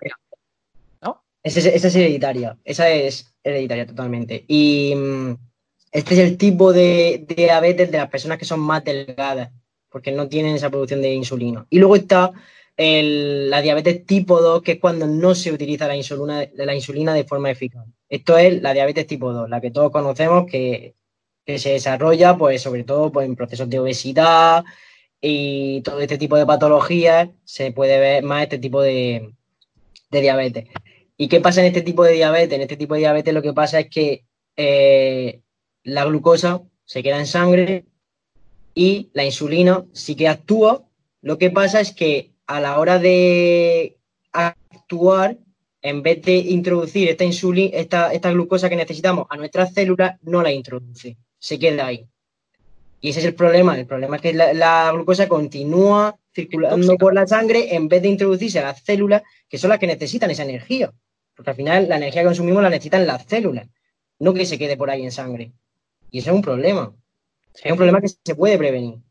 [1.02, 1.24] ¿no?
[1.44, 4.44] esa es hereditaria, esa es hereditaria totalmente.
[4.50, 5.38] Y mm,
[5.94, 9.50] este es el tipo de, de diabetes de las personas que son más delgadas,
[9.90, 11.66] porque no tienen esa producción de insulina.
[11.70, 12.34] Y luego está
[12.78, 17.24] la diabetes tipo 2, que es cuando no se utiliza la insulina, la insulina de
[17.24, 17.86] forma eficaz.
[18.10, 20.96] Esto es la diabetes tipo 2, la que todos conocemos que,
[21.46, 24.64] se desarrolla, pues, sobre todo pues, en procesos de obesidad
[25.22, 29.32] y todo este tipo de patologías, se puede ver más este tipo de,
[30.12, 30.66] diabetes.
[31.18, 32.54] ¿Y qué pasa en este tipo de diabetes?
[32.54, 35.42] En este tipo de diabetes lo que pasa es que eh,
[35.84, 37.86] la glucosa se queda en sangre
[38.74, 40.84] y la insulina sí que actúa.
[41.22, 43.98] Lo que pasa es que a la hora de
[44.32, 45.38] actuar,
[45.82, 50.42] en vez de introducir esta, insulina, esta, esta glucosa que necesitamos a nuestras células, no
[50.42, 52.08] la introduce, se queda ahí.
[53.02, 53.78] Y ese es el problema.
[53.78, 58.60] El problema es que la, glucosa continúa circulando por la sangre en vez de introducirse
[58.60, 60.92] a las células, que son las que necesitan esa energía.
[61.36, 63.68] Porque al final la energía que consumimos la necesitan las células,
[64.20, 65.52] no que se quede por ahí en sangre.
[66.10, 66.96] Y eso es un problema.
[67.54, 69.05] Es un problema que se puede prevenir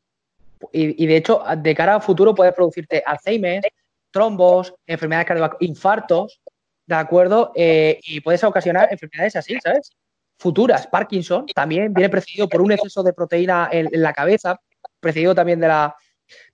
[0.73, 3.63] y, de hecho, de cara a futuro puede producirte Alzheimer,
[4.11, 6.41] trombos, enfermedades cardiovasculares, infartos,
[6.87, 7.53] ¿de acuerdo?
[7.55, 9.91] Eh, y puedes ocasionar enfermedades así, ¿sabes?
[10.39, 14.61] Futuras, Parkinson, también viene precedido por un exceso de proteína en, la cabeza,
[15.01, 15.97] precedido también de la,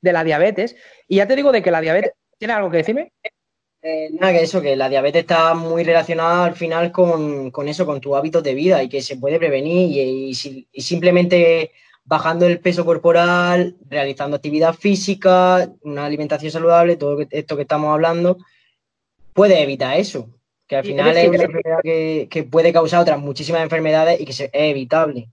[0.00, 0.76] de la diabetes.
[1.08, 3.12] Y ya te digo de que la diabetes, ¿tiene algo que decirme?
[3.82, 8.00] Eh, nada, que eso, que la diabetes está muy relacionada al final con, eso, con
[8.00, 9.90] tu hábitos de vida y que se puede prevenir
[10.32, 11.72] y simplemente
[12.04, 18.38] bajando el peso corporal, realizando actividad física, una alimentación saludable, todo esto que estamos hablando,
[19.32, 20.28] puede evitar eso.
[20.66, 24.50] Que al final es una enfermedad que, puede causar otras muchísimas enfermedades y que es
[24.52, 25.28] evitable.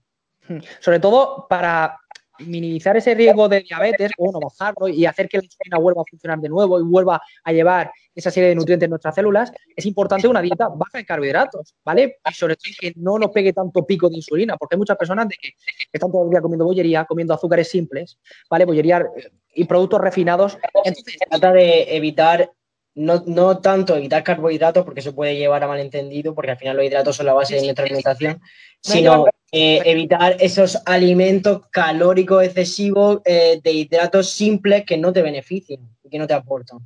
[0.80, 2.00] Sobre todo para
[2.40, 6.38] minimizar ese riesgo de diabetes, bueno, bajarlo y hacer que la insulina vuelva a funcionar
[6.38, 10.26] de nuevo y vuelva a llevar esa serie de nutrientes en nuestras células, es importante
[10.26, 12.18] una dieta baja en carbohidratos, ¿vale?
[12.28, 15.28] Y sobre todo que no nos pegue tanto pico de insulina, porque hay muchas personas
[15.28, 15.50] de que,
[15.92, 18.18] están todo el día comiendo bollería, comiendo azúcares simples,
[18.50, 18.64] ¿vale?
[18.64, 20.58] Bollería eh, y productos refinados.
[20.84, 22.50] Entonces, trata de evitar
[22.98, 26.84] no, no, tanto evitar carbohidratos, porque eso puede llevar a malentendido, porque al final los
[26.84, 28.40] hidratos son la base de nuestra alimentación,
[28.80, 35.80] sino eh, evitar esos alimentos calóricos excesivos eh, de hidratos simples que no te benefician
[36.02, 36.80] y que no te aportan.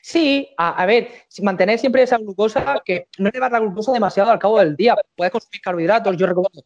[0.00, 1.08] Sí, a, ver,
[1.42, 4.96] mantener siempre esa glucosa, que no llevar la glucosa demasiado al cabo del día.
[5.14, 6.64] Puedes consumir carbohidratos, yo recomiendo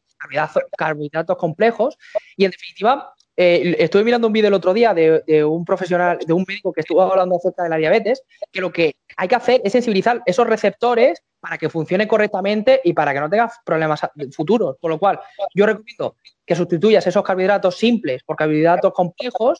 [0.76, 1.98] carbohidratos complejos
[2.36, 3.12] y en definitiva
[3.42, 6.80] eh, estuve mirando un vídeo el otro día de, un profesional, de un médico que
[6.80, 10.46] estuvo hablando acerca de la diabetes, que lo que hay que hacer es sensibilizar esos
[10.46, 14.00] receptores para que funcione correctamente y para que no tengas problemas
[14.32, 14.76] futuros.
[14.80, 15.20] Con lo cual,
[15.54, 19.58] yo recomiendo que sustituyas esos carbohidratos simples por carbohidratos complejos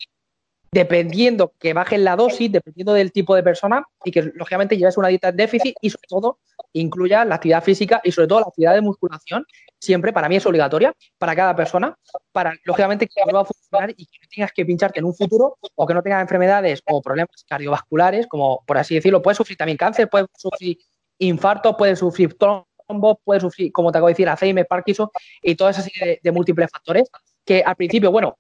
[0.73, 5.09] dependiendo que bajen la dosis, dependiendo del tipo de persona y que lógicamente lleves una
[5.09, 6.39] dieta de déficit y sobre todo
[6.73, 9.45] incluya la actividad física y sobre todo la actividad de musculación,
[9.79, 11.95] siempre para mí es obligatoria para cada persona,
[12.33, 15.59] para lógicamente que vuelva a funcionar y que no tengas que pincharte en un futuro
[15.75, 19.77] o que no tengas enfermedades o problemas cardiovasculares, como por así decirlo, puedes sufrir también
[19.77, 20.79] cáncer, puedes sufrir
[21.19, 25.11] infarto, puedes sufrir trombos, puedes sufrir, como te acabo de decir, Alzheimer, Parkinson
[25.43, 27.11] y toda esa serie de múltiples factores
[27.45, 28.39] que al principio, bueno,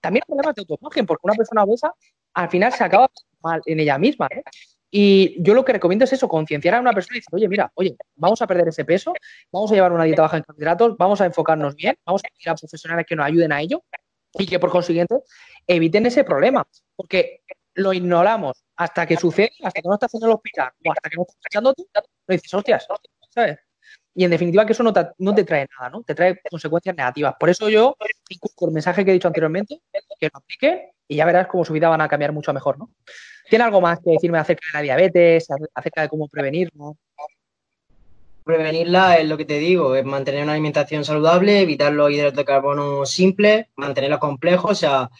[0.00, 1.94] también problemas de autoimagen, porque una persona obesa
[2.34, 3.10] al final se acaba
[3.42, 4.28] mal en ella misma.
[4.30, 4.42] ¿eh?
[4.90, 7.70] Y yo lo que recomiendo es eso, concienciar a una persona y decir, oye, mira,
[7.74, 9.12] oye, vamos a perder ese peso,
[9.52, 12.50] vamos a llevar una dieta baja en carbohidratos, vamos a enfocarnos bien, vamos a ir
[12.50, 13.84] a profesionales que nos ayuden a ello
[14.34, 15.16] y que por consiguiente
[15.66, 16.66] eviten ese problema,
[16.96, 17.42] porque
[17.74, 21.16] lo ignoramos hasta que sucede, hasta que no estás en el hospital o hasta que
[21.16, 22.86] no estás echando tú, lo dices, hostias,
[23.28, 23.58] ¿sabes?
[24.14, 26.02] Y en definitiva que eso no te, trae nada, ¿no?
[26.02, 27.34] Te trae consecuencias negativas.
[27.38, 27.96] Por eso yo,
[28.54, 29.80] con el mensaje que he dicho anteriormente,
[30.18, 32.90] que lo aplique y ya verás cómo su vida van a cambiar mucho mejor, ¿no?
[33.48, 36.96] ¿Tiene algo más que decirme acerca de la diabetes, acerca de cómo prevenirlo?
[38.44, 42.44] Prevenirla es lo que te digo, es mantener una alimentación saludable, evitar los hidratos de
[42.44, 45.10] carbono simples, mantenerlos complejos, o sea,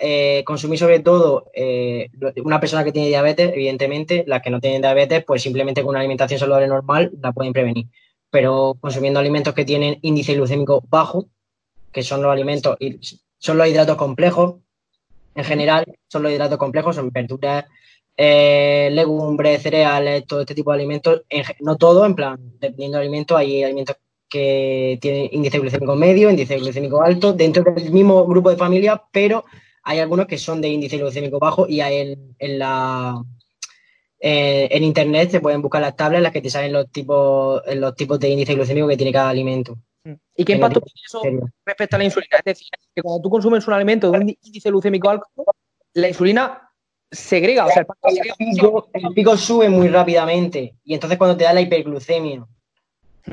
[0.00, 2.10] eh, consumir sobre todo eh,
[2.44, 6.00] una persona que tiene diabetes, evidentemente, las que no tienen diabetes, pues simplemente con una
[6.00, 7.86] alimentación saludable normal la pueden prevenir
[8.30, 11.26] pero consumiendo alimentos que tienen índice glucémico bajo,
[11.92, 12.76] que son los alimentos,
[13.38, 14.56] son los hidratos complejos,
[15.34, 17.64] en general son los hidratos complejos, son verduras,
[18.16, 21.22] eh, legumbres, cereales, todo este tipo de alimentos,
[21.60, 23.96] no todo, en plan, dependiendo del alimento, hay alimentos
[24.28, 29.44] que tienen índice glucémico medio, índice glucémico alto, dentro del mismo grupo de familia, pero
[29.82, 33.22] hay algunos que son de índice glucémico bajo y hay en la
[34.28, 37.62] eh, en internet se pueden buscar las tablas en las que te salen los tipos,
[37.76, 39.78] los tipos de índice glucémico que tiene cada alimento.
[40.34, 41.22] ¿Y qué impacto tiene eso
[41.64, 42.38] respecto a la insulina?
[42.38, 45.26] Es decir, que cuando tú consumes un alimento de un índice glucémico alto,
[45.94, 46.72] la insulina
[47.08, 47.86] segrega, o sea,
[48.94, 52.44] el, pico, sube muy rápidamente y entonces cuando te da la hiperglucemia,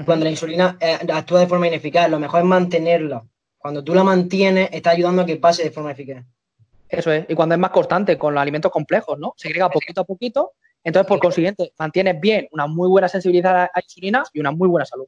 [0.06, 3.26] cuando la insulina eh, actúa de forma ineficaz, lo mejor es mantenerla.
[3.58, 6.24] Cuando tú la mantienes, está ayudando a que pase de forma eficaz.
[6.88, 9.34] Eso es, y cuando es más constante con los alimentos complejos, ¿no?
[9.36, 10.52] Segrega poquito a poquito
[10.84, 14.68] entonces, por consiguiente, mantienes bien una muy buena sensibilidad a la insulina y una muy
[14.68, 15.08] buena salud.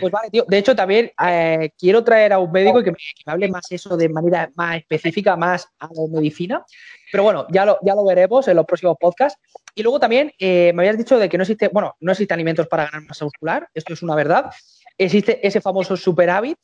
[0.00, 0.44] Pues vale, tío.
[0.46, 4.08] De hecho, también eh, quiero traer a un médico que me, hable más eso de
[4.08, 6.64] manera más específica, más a la medicina.
[7.10, 9.40] Pero bueno, ya lo, ya lo veremos en los próximos podcasts.
[9.74, 12.66] Y luego también eh, me habías dicho de que no existe, bueno, no existe alimentos
[12.68, 13.68] para ganar masa muscular.
[13.74, 14.50] Esto es una verdad.
[14.98, 16.58] Existe ese famoso superávit,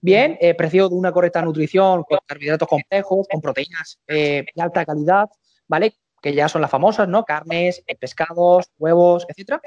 [0.00, 5.28] bien, eh, precio de una correcta nutrición, con carbohidratos complejos, con proteínas de alta calidad,
[5.66, 5.94] ¿vale?
[6.22, 7.24] Que ya son las famosas, ¿no?
[7.24, 9.60] Carnes, eh, pescados, huevos, etcétera.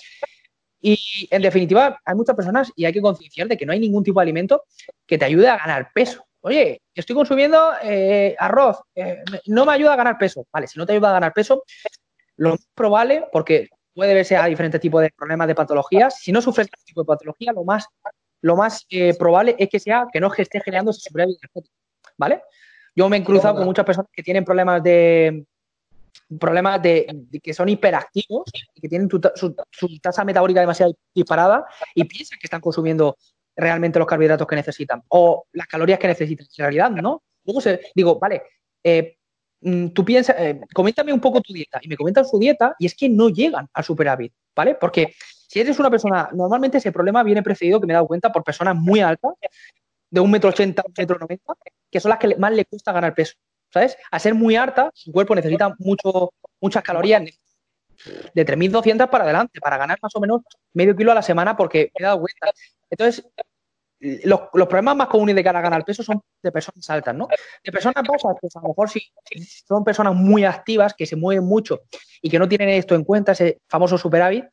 [0.81, 4.03] Y en definitiva, hay muchas personas y hay que concienciar de que no hay ningún
[4.03, 4.63] tipo de alimento
[5.05, 6.25] que te ayude a ganar peso.
[6.41, 10.45] Oye, estoy consumiendo eh, arroz, eh, no me ayuda a ganar peso.
[10.53, 11.63] Vale, si no te ayuda a ganar peso,
[12.37, 16.41] lo más probable, porque puede verse a diferentes tipos de problemas de patologías, si no
[16.41, 17.87] sufres este tipo de patología, lo más,
[18.41, 18.85] lo más
[19.17, 21.39] probable es que sea que no esté generando ese superávit
[22.17, 22.41] ¿vale?
[22.95, 25.45] Yo me he cruzado con muchas personas que tienen problemas de,
[26.39, 32.47] problemas de, que son hiperactivos que tienen su, tasa metabólica demasiado disparada y piensan que
[32.47, 33.17] están consumiendo
[33.55, 36.47] realmente los carbohidratos que necesitan o las calorías que necesitan.
[36.57, 37.23] En realidad, no.
[37.45, 38.43] Luego se, digo, vale,
[38.83, 39.17] eh,
[39.61, 42.87] mm, tú piensas, eh, coméntame un poco tu dieta y me comentan su dieta y
[42.87, 44.75] es que no llegan al superávit, ¿vale?
[44.75, 45.13] Porque
[45.47, 48.43] si eres una persona, normalmente ese problema viene precedido, que me he dado cuenta, por
[48.43, 49.33] personas muy altas,
[50.09, 51.53] de un metro ochenta, un metro noventa,
[51.91, 53.35] que son las que más le cuesta ganar peso.
[53.71, 53.97] ¿Sabes?
[54.11, 57.23] A ser muy harta, su cuerpo necesita mucho, muchas calorías,
[58.33, 60.41] de 3.200 para adelante, para ganar más o menos
[60.73, 62.51] medio kilo a la semana, porque me he dado cuenta.
[62.89, 63.25] Entonces,
[63.99, 67.27] los, problemas más comunes de cara a ganar peso son de personas altas, ¿no?
[67.63, 69.01] De personas bajas, pues a lo mejor si
[69.67, 71.81] son personas muy activas, que se mueven mucho
[72.21, 74.45] y que no tienen esto en cuenta, ese famoso superávit,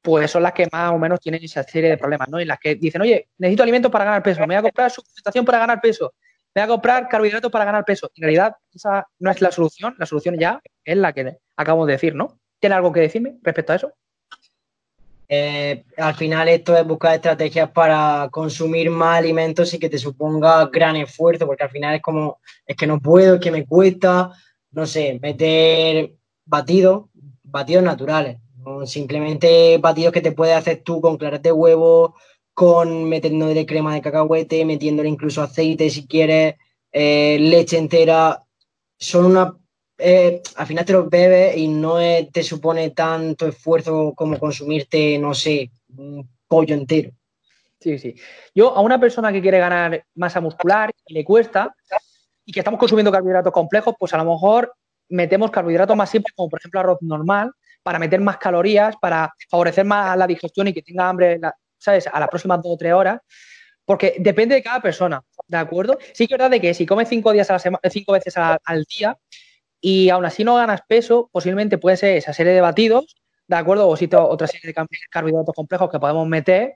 [0.00, 2.40] pues son las que más o menos tienen esa serie de problemas, ¿no?
[2.40, 5.44] Y las que dicen, oye, necesito alimentos para ganar peso, me voy a comprar suplementación
[5.44, 6.14] para ganar peso,
[6.54, 8.10] voy a comprar carbohidratos para ganar peso.
[8.14, 11.92] En realidad, esa no es la solución, la solución ya es la que acabo de
[11.92, 12.38] decir, ¿no?
[12.58, 13.92] ¿Tiene algo que decirme respecto a eso?
[15.32, 20.66] Eh, al final esto es buscar estrategias para consumir más alimentos y que te suponga
[20.66, 24.32] gran esfuerzo, porque al final es como, es que no puedo, es que me cuesta,
[24.72, 27.04] no sé, meter batidos,
[27.44, 28.38] batidos naturales,
[28.86, 32.16] simplemente batidos que te puedes hacer tú con claras de huevo,
[32.54, 36.56] con metiéndole crema de cacahuete, metiéndole incluso aceite si quieres,
[36.92, 38.42] eh, leche entera,
[38.98, 39.54] son una
[40.02, 41.98] eh, al final te lo bebes y no
[42.32, 47.10] te supone tanto esfuerzo como consumirte, no sé, un pollo entero.
[47.78, 48.14] Sí, sí.
[48.54, 51.74] Yo a una persona que quiere ganar masa muscular y le cuesta
[52.44, 54.74] y que estamos consumiendo carbohidratos complejos, pues a lo mejor
[55.08, 59.84] metemos carbohidratos más simples, como por ejemplo arroz normal, para meter más calorías, para favorecer
[59.84, 61.38] más la digestión y que tenga hambre,
[61.80, 63.20] ¿sabes?, a las próximas dos o tres horas.
[63.84, 65.98] Porque depende de cada persona, ¿de acuerdo?
[66.14, 68.34] Sí que es verdad de que si comes cinco, días a la semana, cinco veces
[68.36, 69.18] al día,
[69.80, 73.16] y aún así no ganas peso, posiblemente puede ser esa serie de batidos,
[73.48, 73.88] ¿de acuerdo?
[73.88, 76.74] O si otra serie de carbohidratos complejos que podemos meter,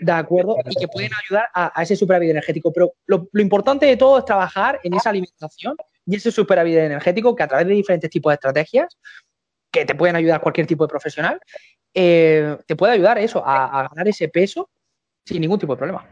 [0.00, 0.56] ¿de acuerdo?
[0.68, 2.72] Y que pueden ayudar a, ese superávit energético.
[2.72, 7.42] Pero lo, importante de todo es trabajar en esa alimentación y ese superávit energético que
[7.42, 8.98] a través de diferentes tipos de estrategias,
[9.72, 11.40] que te pueden ayudar cualquier tipo de profesional,
[11.94, 14.70] eh, te puede ayudar eso, a, ganar ese peso
[15.24, 16.06] sin ningún tipo de problema.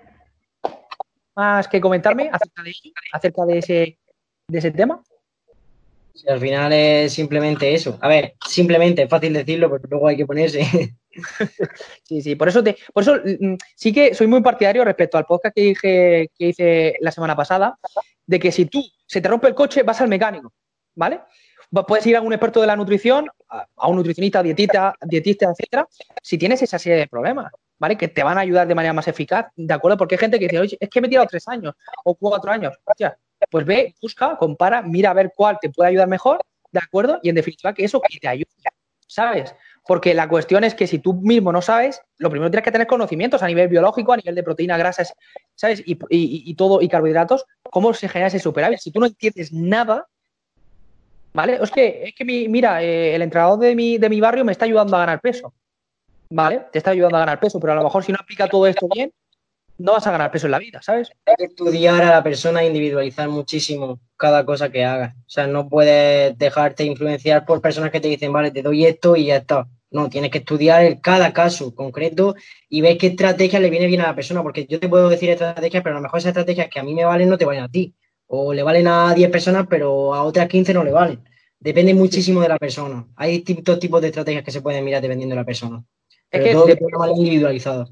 [1.34, 2.74] ¿Más que comentarme acerca de
[3.12, 3.98] acerca de ese,
[4.48, 5.02] de ese tema?
[6.26, 7.98] al final es simplemente eso.
[8.00, 10.60] A ver, simplemente es fácil decirlo, pero luego hay que ponerse.
[12.04, 15.24] Sí, sí, por eso te, por eso mm, sí que soy muy partidario respecto al
[15.24, 17.76] podcast que dije que hice la semana pasada,
[18.24, 20.52] de que si tú se te rompe el coche, vas al mecánico,
[20.94, 21.22] ¿vale?
[21.86, 25.86] Puedes ir a un experto de la nutrición, a un nutricionista, dietista, dietista, etcétera,
[26.22, 27.96] si tienes esa serie de problemas, ¿vale?
[27.96, 29.96] Que te van a ayudar de manera más eficaz, ¿de acuerdo?
[29.96, 32.50] Porque hay gente que dice, oye, es que me he tirado tres años o cuatro
[32.50, 32.74] años.
[32.84, 33.18] Hostia,
[33.50, 36.40] pues ve, busca, compara, mira a ver cuál te puede ayudar mejor,
[36.72, 37.18] ¿de acuerdo?
[37.22, 38.46] Y en definitiva que eso que te ayude,
[39.06, 39.54] ¿sabes?
[39.86, 42.86] Porque la cuestión es que si tú mismo no sabes, lo primero tienes que tener
[42.86, 45.14] conocimientos a nivel biológico, a nivel de proteína, grasas,
[45.54, 45.82] ¿sabes?
[45.86, 48.80] Y, todo, y carbohidratos, cómo se genera ese superávit.
[48.80, 50.06] Si tú no entiendes nada,
[51.32, 51.58] ¿vale?
[51.62, 54.64] Es que, es que mira, eh, el entrenador de mi, de mi barrio me está
[54.64, 55.52] ayudando a ganar peso,
[56.30, 56.66] ¿vale?
[56.72, 58.88] Te está ayudando a ganar peso, pero a lo mejor si no aplica todo esto
[58.92, 59.12] bien,
[59.78, 61.10] no vas a ganar peso en la vida, ¿sabes?
[61.26, 65.14] Hay que estudiar a la persona e individualizar muchísimo cada cosa que hagas.
[65.14, 69.14] O sea, no puedes dejarte influenciar por personas que te dicen, vale, te doy esto
[69.16, 69.68] y ya está.
[69.90, 72.34] No, tienes que estudiar cada caso concreto
[72.68, 75.30] y ver qué estrategia le viene bien a la persona, porque yo te puedo decir
[75.30, 77.62] estrategias, pero a lo mejor esas estrategias que a mí me valen no te valen
[77.62, 77.94] a ti.
[78.28, 81.24] O le valen a 10 personas, pero a otras 15 no le valen.
[81.58, 83.06] Depende muchísimo de la persona.
[83.16, 85.82] Hay distintos tipos de estrategias que se pueden mirar dependiendo de la persona.
[86.30, 87.88] es que todo de, de individualizado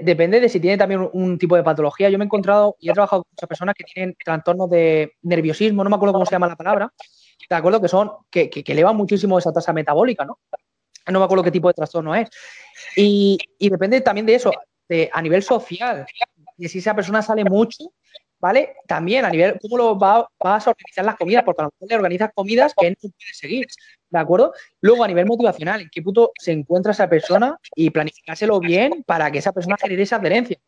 [0.00, 2.08] depende de si tiene también un, tipo de patología.
[2.08, 5.82] Yo me he encontrado y he trabajado con muchas personas que tienen trastornos de nerviosismo,
[5.82, 6.92] no me acuerdo cómo se llama la palabra,
[7.48, 10.38] de acuerdo que son, que, que, elevan muchísimo esa tasa metabólica, ¿no?
[11.08, 12.28] No me acuerdo qué tipo de trastorno es.
[12.96, 14.52] Y, depende también de eso,
[14.88, 16.06] de, a nivel social,
[16.56, 17.92] y si esa persona sale mucho,
[18.42, 18.74] ¿vale?
[18.88, 21.44] También a nivel, ¿cómo lo vas a organizar las comidas?
[21.44, 23.66] Porque a lo mejor le organizas comidas que no puede seguir.
[24.10, 24.52] ¿De acuerdo?
[24.80, 27.56] Luego, a nivel motivacional, ¿en qué punto se encuentra esa persona?
[27.76, 30.58] Y planificárselo bien para que esa persona genere esa adherencia.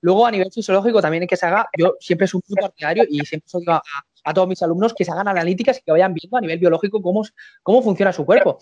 [0.00, 3.20] Luego, a nivel fisiológico, también hay que se haga, yo siempre soy muy partidario y
[3.20, 3.80] siempre soy a,
[4.24, 7.00] a, todos mis alumnos que se hagan analíticas y que vayan viendo a nivel biológico
[7.00, 7.22] cómo,
[7.62, 8.58] cómo funciona su cuerpo.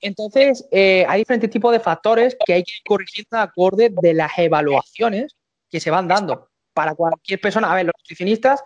[0.00, 4.32] Entonces, eh, hay diferentes tipos de factores que hay que ir corrigiendo acorde de las
[4.38, 5.36] evaluaciones
[5.70, 7.70] que se van dando para cualquier persona.
[7.72, 8.62] A ver, los nutricionistas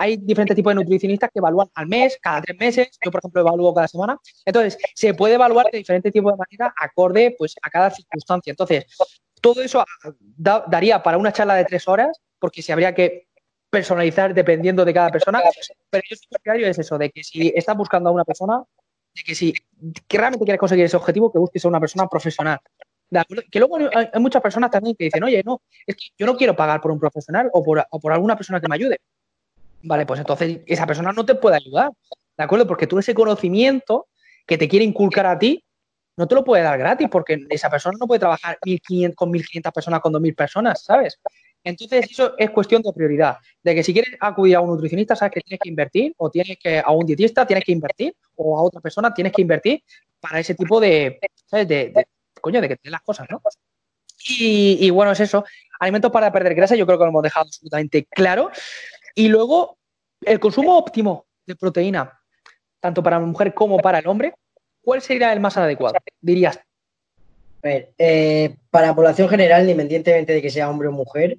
[0.00, 2.88] hay diferentes tipos de nutricionistas que evalúan al mes, cada tres meses.
[3.04, 4.18] Yo, por ejemplo, evalúo cada semana.
[4.46, 8.50] Entonces, se puede evaluar de diferentes tipos de manera acorde pues, a cada circunstancia.
[8.50, 8.86] Entonces,
[9.42, 9.84] todo eso
[10.38, 13.28] daría para una charla de tres horas, porque se habría que
[13.68, 15.42] personalizar dependiendo de cada persona.
[15.90, 18.62] Pero yo partidario es eso, de que si estás buscando a una persona,
[19.14, 19.52] de que si
[20.08, 22.58] realmente quieres conseguir ese objetivo, que busques a una persona profesional.
[23.50, 26.54] Que luego hay, muchas personas también que dicen, oye, no, es que yo no quiero
[26.54, 28.98] pagar por un profesional o por, o por alguna persona que me ayude.
[29.82, 31.90] Vale, pues entonces esa persona no te puede ayudar,
[32.36, 32.66] ¿de acuerdo?
[32.66, 34.08] Porque tú ese conocimiento
[34.46, 35.64] que te quiere inculcar a ti,
[36.16, 40.00] no te lo puede dar gratis, porque esa persona no puede trabajar con 1.500 personas,
[40.00, 41.18] con 2.000 personas, ¿sabes?
[41.64, 43.36] Entonces, eso es cuestión de prioridad.
[43.62, 46.58] De que si quieres acudir a un nutricionista, sabes que tienes que invertir, o tienes
[46.58, 49.82] que, a un dietista tienes que invertir, o a otra persona tienes que invertir
[50.20, 51.68] para ese tipo de, ¿sabes?
[51.68, 52.06] De,
[52.40, 53.40] coño, de que te las cosas, ¿no?
[54.28, 55.44] Y, bueno, es eso.
[55.78, 58.50] Alimentos para perder grasa, yo creo que lo hemos dejado absolutamente claro.
[59.14, 59.78] Y luego,
[60.22, 62.20] el consumo óptimo de proteína,
[62.80, 64.34] tanto para la mujer como para el hombre,
[64.82, 65.96] ¿cuál sería el más adecuado?
[66.20, 66.58] Dirías.
[67.62, 71.38] A ver, eh, para la población general, independientemente de que sea hombre o mujer,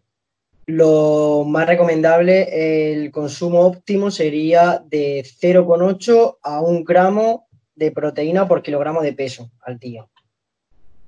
[0.67, 8.61] lo más recomendable, el consumo óptimo sería de 0,8 a 1 gramo de proteína por
[8.61, 10.05] kilogramo de peso al día.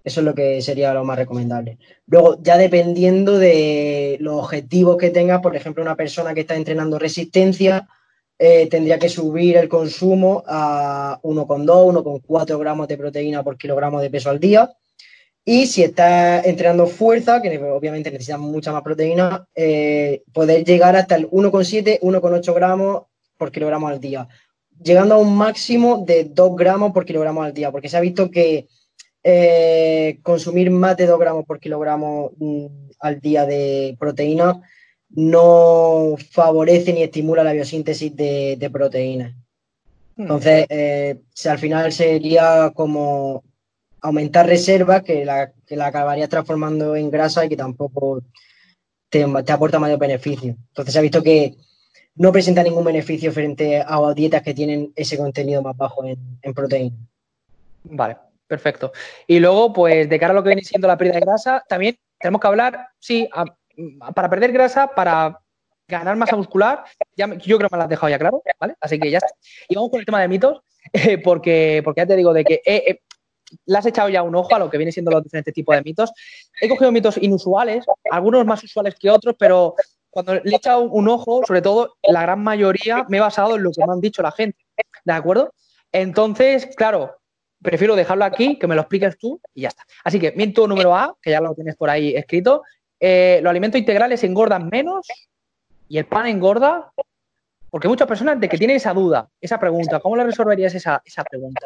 [0.04, 1.78] Eso es lo que sería lo más recomendable.
[2.08, 7.00] Luego, ya dependiendo de los objetivos que tenga, por ejemplo, una persona que está entrenando
[7.00, 7.88] resistencia,
[8.38, 11.86] eh, tendría que subir el consumo a 1,2,
[12.26, 14.70] 1,4 gramos de proteína por kilogramo de peso al día.
[15.46, 21.16] Y si está entrenando fuerza, que obviamente necesita mucha más proteína, eh, poder llegar hasta
[21.16, 23.04] el 1,7, 1,8 gramos
[23.38, 24.28] por kilogramo al día,
[24.82, 28.32] llegando a un máximo de 2 gramos por kilogramo al día, porque se ha visto
[28.32, 28.68] que
[29.24, 32.66] eh, consumir más de 2 gramos por kilogramo mm,
[33.00, 34.62] al día de proteína
[35.10, 39.34] no favorece ni estimula la biosíntesis de, de proteínas.
[40.16, 40.22] Hmm.
[40.24, 43.44] Entonces, eh, si al final sería como
[44.02, 48.22] aumentar reservas que la, que la acabaría transformando en grasa y que tampoco
[49.10, 50.58] te, aporta mayor beneficio.
[50.70, 51.56] Entonces se ha visto que
[52.16, 56.98] no presenta ningún beneficio frente a dietas que tienen ese contenido más bajo en, proteína.
[57.86, 58.18] Vale,
[58.48, 58.92] perfecto.
[59.28, 61.98] Y luego, pues de cara a lo que viene siendo la pérdida de grasa, también
[62.20, 63.30] tenemos que hablar, sí,
[64.14, 65.40] para perder grasa, para
[65.88, 66.84] ganar masa muscular,
[67.16, 68.76] ya yo creo que me lo has dejado ya claro, ¿vale?
[68.80, 69.34] Así que ya está.
[69.68, 70.62] Y vamos con el tema de mitos,
[71.24, 72.62] porque, porque ya te digo de que
[73.66, 75.84] le has echado ya un ojo a lo que viene siendo los diferentes tipos de
[75.84, 76.12] mitos.
[76.60, 79.76] He cogido mitos inusuales, algunos más usuales que otros, pero
[80.10, 83.64] cuando le he echado un ojo, sobre todo, la gran mayoría me he basado en
[83.64, 84.58] lo que me han dicho la gente.
[85.04, 85.54] ¿De acuerdo?
[85.92, 87.18] Entonces, claro,
[87.64, 89.84] prefiero dejarlo aquí, que me lo expliques tú y ya está.
[90.04, 92.64] Así que, miento número A, que ya lo tienes por ahí escrito.
[93.00, 95.08] Eh, los alimentos integrales engordan menos
[95.88, 96.92] y el pan engorda.
[97.70, 101.24] Porque muchas personas de que tienen esa duda, esa pregunta, ¿cómo le resolverías esa, esa
[101.24, 101.66] pregunta?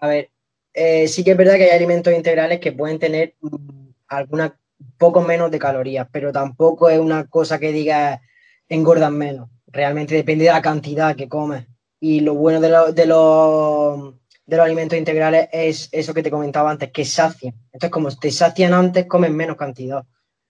[0.00, 0.30] a ver,
[0.74, 4.54] eh, sí que es verdad que hay alimentos integrales que pueden tener mm, alguna
[4.96, 8.20] poco menos de calorías, pero tampoco es una cosa que diga
[8.68, 9.48] engordan menos.
[9.66, 11.66] Realmente depende de la cantidad que comes.
[12.00, 14.14] Y lo bueno de, de, los,
[14.48, 17.54] de los alimentos integrales es eso que te comentaba antes, que sacian.
[17.66, 20.02] Entonces, como te sacian antes, comen menos cantidad.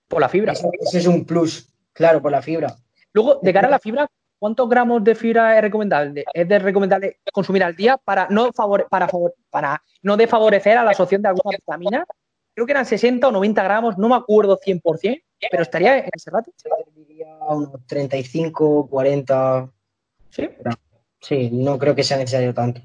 [0.06, 0.52] Por la fibra.
[0.52, 2.76] Eso, es un plus, claro, por la fibra.
[3.12, 4.06] Luego, de cara a la fibra,
[4.38, 6.24] ¿cuántos gramos de fibra es recomendable?
[6.32, 9.08] Es de recomendable consumir al día para no, favore, para,
[9.50, 12.06] para no desfavorecer a la absorción de alguna vitamina.
[12.54, 16.30] Creo que eran 60 o 90 gramos, no me acuerdo 100%, pero estaría en ese
[16.30, 16.52] rato.
[16.94, 19.72] Diría unos 35, 40.
[20.30, 20.48] ¿Sí?
[21.20, 22.80] Sí, no creo que sea necesario tanto.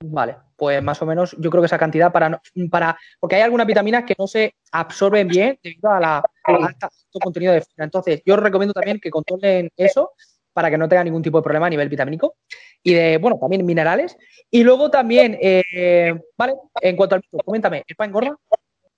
[0.00, 2.40] Vale, pues más o menos yo creo que esa cantidad para,
[2.70, 6.88] para porque hay algunas vitaminas que no se absorben bien debido a la alta
[7.20, 7.84] contenido de fibra.
[7.84, 10.12] Entonces, yo recomiendo también que controlen eso
[10.52, 12.36] para que no tenga ningún tipo de problema a nivel vitamínico.
[12.82, 14.16] Y de, bueno, también minerales.
[14.50, 18.36] Y luego también, eh, vale, en cuanto al coméntame, ¿el pan engorda?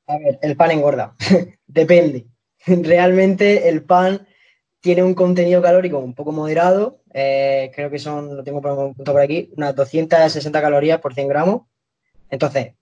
[0.06, 1.16] A ver, el pan engorda.
[1.66, 2.26] Depende.
[2.66, 4.26] Realmente el pan
[4.80, 6.99] tiene un contenido calórico un poco moderado.
[7.12, 11.62] Eh, creo que son, lo tengo por, por aquí, unas 260 calorías por 100 gramos.
[12.30, 12.74] Entonces,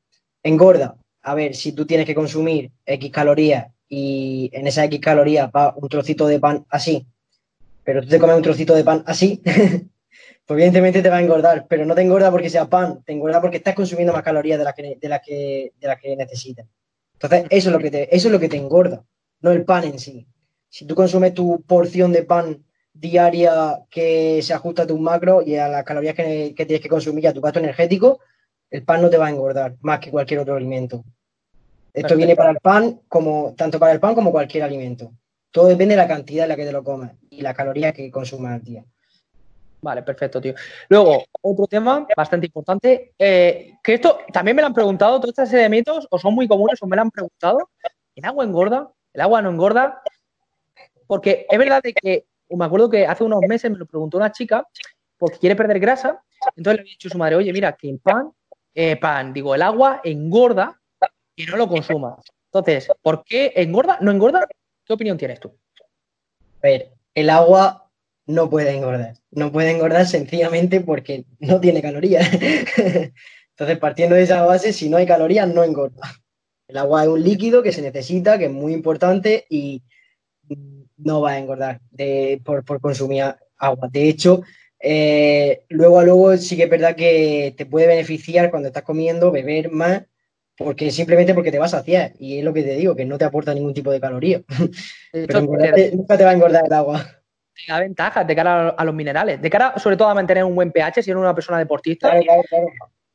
[0.42, 0.96] engorda.
[1.22, 5.74] A ver, si tú tienes que consumir X calorías y en esas X calorías va
[5.76, 7.06] un trocito de pan así,
[7.84, 11.66] pero tú te comes un trocito de pan así, pues evidentemente te va a engordar,
[11.68, 14.64] pero no te engorda porque sea pan, te engorda porque estás consumiendo más calorías de
[14.64, 16.66] las que, de las que, de las que necesitas.
[17.14, 19.04] Entonces, eso es, lo que eso es lo que te engorda,
[19.40, 20.26] no el pan en sí.
[20.68, 22.64] Si tú consumes tu porción de pan
[23.00, 27.24] diaria que se ajusta a tus macros y a las calorías que, tienes que consumir
[27.24, 28.20] y a tu gasto energético,
[28.70, 31.04] el pan no te va a engordar más que cualquier otro alimento.
[31.92, 35.12] Esto viene para el pan como tanto para el pan como cualquier alimento.
[35.50, 38.10] Todo depende de la cantidad en la que te lo comas y la caloría que
[38.10, 38.84] consumas al día.
[39.80, 40.54] Vale, perfecto, tío.
[40.88, 45.46] Luego, otro tema bastante importante, eh, que esto también me lo han preguntado, toda esta
[45.46, 47.70] serie de mitos, o son muy comunes o me lo han preguntado.
[48.14, 48.90] ¿El agua engorda?
[49.12, 50.02] ¿El agua no engorda?
[51.06, 52.26] Porque es verdad de que,
[52.56, 54.66] me acuerdo que hace unos meses me lo preguntó una chica,
[55.16, 56.22] porque quiere perder grasa,
[56.56, 58.30] entonces le había dicho a su madre, oye, mira, que el pan,
[58.74, 60.80] eh, pan, digo, el agua engorda
[61.34, 62.18] y no lo consumas.
[62.52, 63.98] Entonces, ¿por qué engorda?
[64.00, 64.46] ¿No engorda?
[64.84, 65.54] ¿Qué opinión tienes tú?
[66.40, 67.90] A ver, el agua
[68.26, 69.14] no puede engordar.
[69.30, 72.28] No puede engordar sencillamente porque no tiene calorías.
[73.50, 76.02] Entonces, partiendo de esa base, si no hay calorías, no engorda.
[76.68, 79.82] El agua es un líquido que se necesita, que es muy importante y
[80.98, 81.80] no va a engordar
[82.44, 83.24] por, consumir
[83.56, 83.88] agua.
[83.90, 84.42] De hecho,
[84.80, 89.32] eh, luego a luego sí que es verdad que te puede beneficiar cuando estás comiendo
[89.32, 90.02] beber más
[90.58, 92.12] porque simplemente porque te vas a saciar.
[92.18, 94.42] Y es lo que te digo, que no te aporta ningún tipo de caloría.
[95.12, 97.06] Pero nunca te va a engordar el agua.
[97.66, 100.70] Da ventajas de cara a los minerales, de cara sobre todo a mantener un buen
[100.70, 102.12] pH si eres una persona deportista.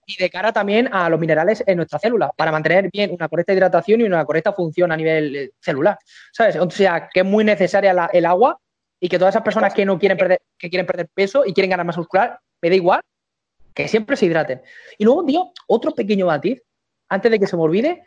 [0.06, 3.54] Y de cara también a los minerales en nuestras células, para mantener bien una correcta
[3.54, 5.98] hidratación y una correcta función a nivel eh, celular.
[6.32, 6.56] ¿Sabes?
[6.58, 8.60] O sea, que es muy necesaria el agua
[9.00, 11.70] y que todas esas personas que no quieren perder, que quieren perder peso y quieren
[11.70, 13.02] ganar más muscular, me da igual,
[13.74, 14.62] que siempre se hidraten.
[14.98, 16.62] Y luego, tío, otro pequeño matiz,
[17.10, 18.04] antes de que se me olvide,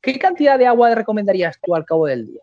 [0.00, 2.42] ¿qué cantidad de agua recomendarías tú al cabo del día?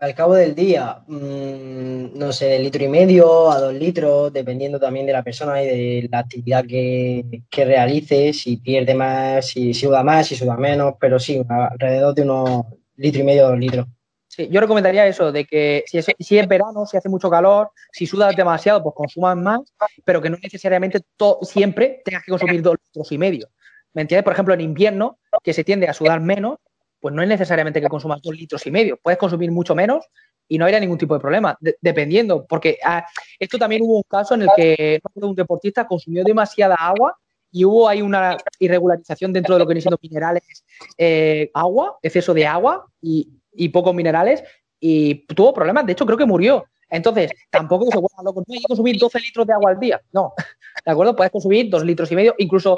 [0.00, 4.78] Al cabo del día, mmm, no sé, de litro y medio a dos litros, dependiendo
[4.78, 9.74] también de la persona y de la actividad que, que realice, si pierde más, si,
[9.74, 13.58] suda más, si suda menos, pero sí, alrededor de unos litro y medio a dos
[13.58, 13.86] litros.
[14.28, 17.72] Sí, yo recomendaría eso, de que si es, si es verano, si hace mucho calor,
[17.90, 19.60] si sudas demasiado, pues consumas más,
[20.04, 21.00] pero que no necesariamente
[21.42, 23.48] siempre tengas que consumir dos litros y medio.
[23.94, 24.22] ¿Me entiendes?
[24.22, 26.58] Por ejemplo, en invierno, que se tiende a sudar menos,
[27.00, 28.98] pues no es necesariamente que consumas dos litros y medio.
[29.02, 30.04] Puedes consumir mucho menos
[30.48, 33.04] y no habría ningún tipo de problema, dependiendo, porque ah,
[33.38, 37.16] esto también hubo un caso en el que un deportista consumió demasiada agua
[37.52, 40.64] y hubo ahí una irregularización dentro de lo que vienen siendo minerales,
[40.96, 43.28] eh, agua, exceso de agua y,
[43.72, 44.42] pocos minerales
[44.80, 46.64] y tuvo problemas, de hecho creo que murió.
[46.90, 50.00] Entonces, tampoco se vuelvan locos, no hay que consumir 12 litros de agua al día,
[50.12, 50.32] no,
[50.86, 51.14] ¿de acuerdo?
[51.14, 52.76] Puedes consumir dos litros y medio, incluso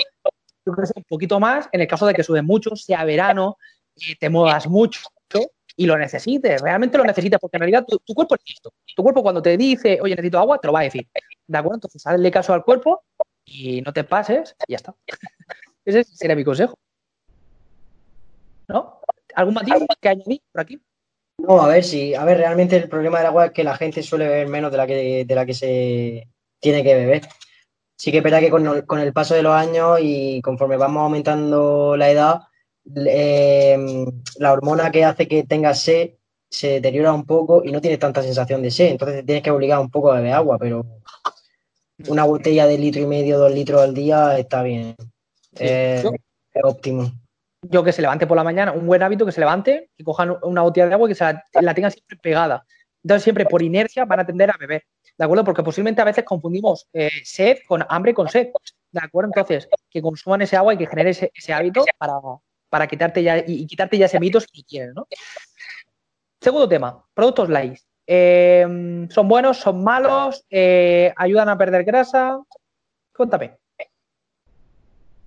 [0.66, 3.56] yo creo que un poquito más en el caso de que sube mucho, sea verano,
[4.18, 5.00] te muevas mucho
[5.76, 8.74] y lo necesites, realmente lo necesitas, porque en realidad tu, cuerpo es listo.
[8.94, 11.08] Tu cuerpo cuando te dice, oye, necesito agua, te lo va a decir.
[11.46, 11.76] ¿De acuerdo?
[11.76, 13.02] Entonces, hazle caso al cuerpo
[13.46, 14.94] y no te pases y ya está.
[15.86, 16.74] Ese sería mi consejo.
[18.68, 19.00] ¿No?
[19.34, 20.78] ¿Algún matiz que añadir por aquí?
[21.38, 24.02] No, a ver si, a ver, realmente el problema del agua es que la gente
[24.02, 26.28] suele beber menos de la que, de la que se
[26.58, 27.22] tiene que beber.
[27.96, 31.96] Sí que es que con, con el paso de los años y conforme vamos aumentando
[31.96, 32.40] la edad,
[32.96, 34.06] Em,
[34.38, 36.10] la hormona que hace que tengas sed
[36.48, 38.88] se deteriora un poco y no tienes tanta sensación de sed.
[38.88, 40.84] Entonces tienes que obligar un poco a beber agua, pero
[42.08, 44.96] una botella de litro y medio, dos litros al día está bien.
[45.52, 46.04] es
[46.62, 47.12] óptimo.
[47.62, 50.36] Yo que se levante por la mañana, un buen hábito que se levante, y cojan
[50.42, 51.24] una botella de agua y que se
[51.60, 52.64] la, tengan siempre pegada.
[53.04, 54.84] Entonces siempre por inercia van a tender a beber.
[55.16, 55.44] ¿De acuerdo?
[55.44, 58.48] Porque posiblemente a veces confundimos eh, sed con hambre con sed.
[58.90, 59.30] ¿De acuerdo?
[59.34, 62.14] Entonces, que consuman ese agua y que genere ese hábito para,
[62.70, 65.06] para quitarte ya y, quitarte ya ese mito si quieres, ¿no?
[66.40, 67.78] Segundo tema, productos light.
[68.06, 69.58] Eh, ¿Son buenos?
[69.58, 70.44] ¿Son malos?
[70.48, 72.40] Eh, ¿Ayudan a perder grasa?
[73.14, 73.58] Cuéntame.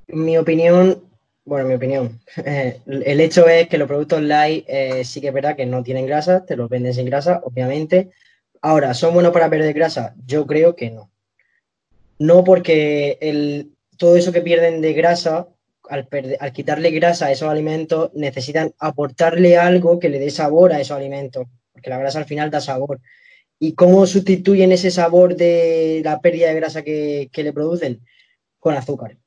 [0.08, 1.04] Mi opinión,
[1.46, 2.20] bueno, mi opinión.
[2.46, 6.08] el hecho es que los productos light eh, sí que es verdad que no tienen
[6.08, 8.10] grasa, te los venden sin grasa, obviamente.
[8.62, 10.16] Ahora, ¿son buenos para perder grasa?
[10.26, 11.12] Yo creo que no.
[12.18, 15.48] No porque el, todo eso que pierden de grasa
[15.90, 16.08] al,
[16.54, 21.48] quitarle grasa a esos alimentos, necesitan aportarle algo que le dé sabor a esos alimentos,
[21.72, 23.02] porque la grasa al final da sabor.
[23.60, 28.02] ¿Y cómo sustituyen ese sabor de la pérdida de grasa que, le producen?
[28.60, 29.18] Con azúcar.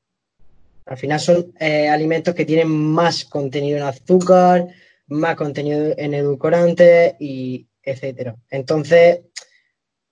[0.85, 4.67] Al final son eh, alimentos que tienen más contenido en azúcar,
[5.07, 8.35] más contenido en edulcorantes y etcétera.
[8.49, 9.21] Entonces,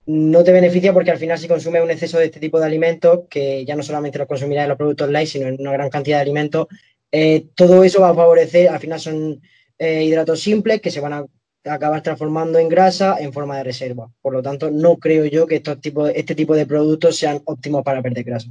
[0.06, 3.20] no te beneficia porque al final si consumes un exceso de este tipo de alimentos,
[3.28, 6.18] que ya no solamente los consumirás en los productos light, sino en una gran cantidad
[6.18, 6.68] de alimentos,
[7.10, 9.42] eh, todo eso va a favorecer, al final son
[9.78, 11.26] eh, hidratos simples que se van a
[11.64, 14.08] acabar transformando en grasa en forma de reserva.
[14.22, 17.82] Por lo tanto, no creo yo que estos tipos, este tipo de productos sean óptimos
[17.82, 18.48] para perder grasa.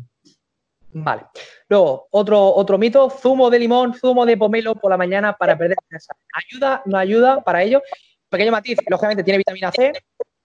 [0.92, 1.24] Vale.
[1.70, 5.78] Luego, otro, otro mito, zumo de limón, zumo de pomelo por la mañana para perder
[5.90, 6.14] grasa.
[6.34, 6.82] ¿Ayuda?
[6.86, 7.82] ¿No ayuda para ello?
[8.30, 9.94] Pequeño matiz, lógicamente tiene vitamina C,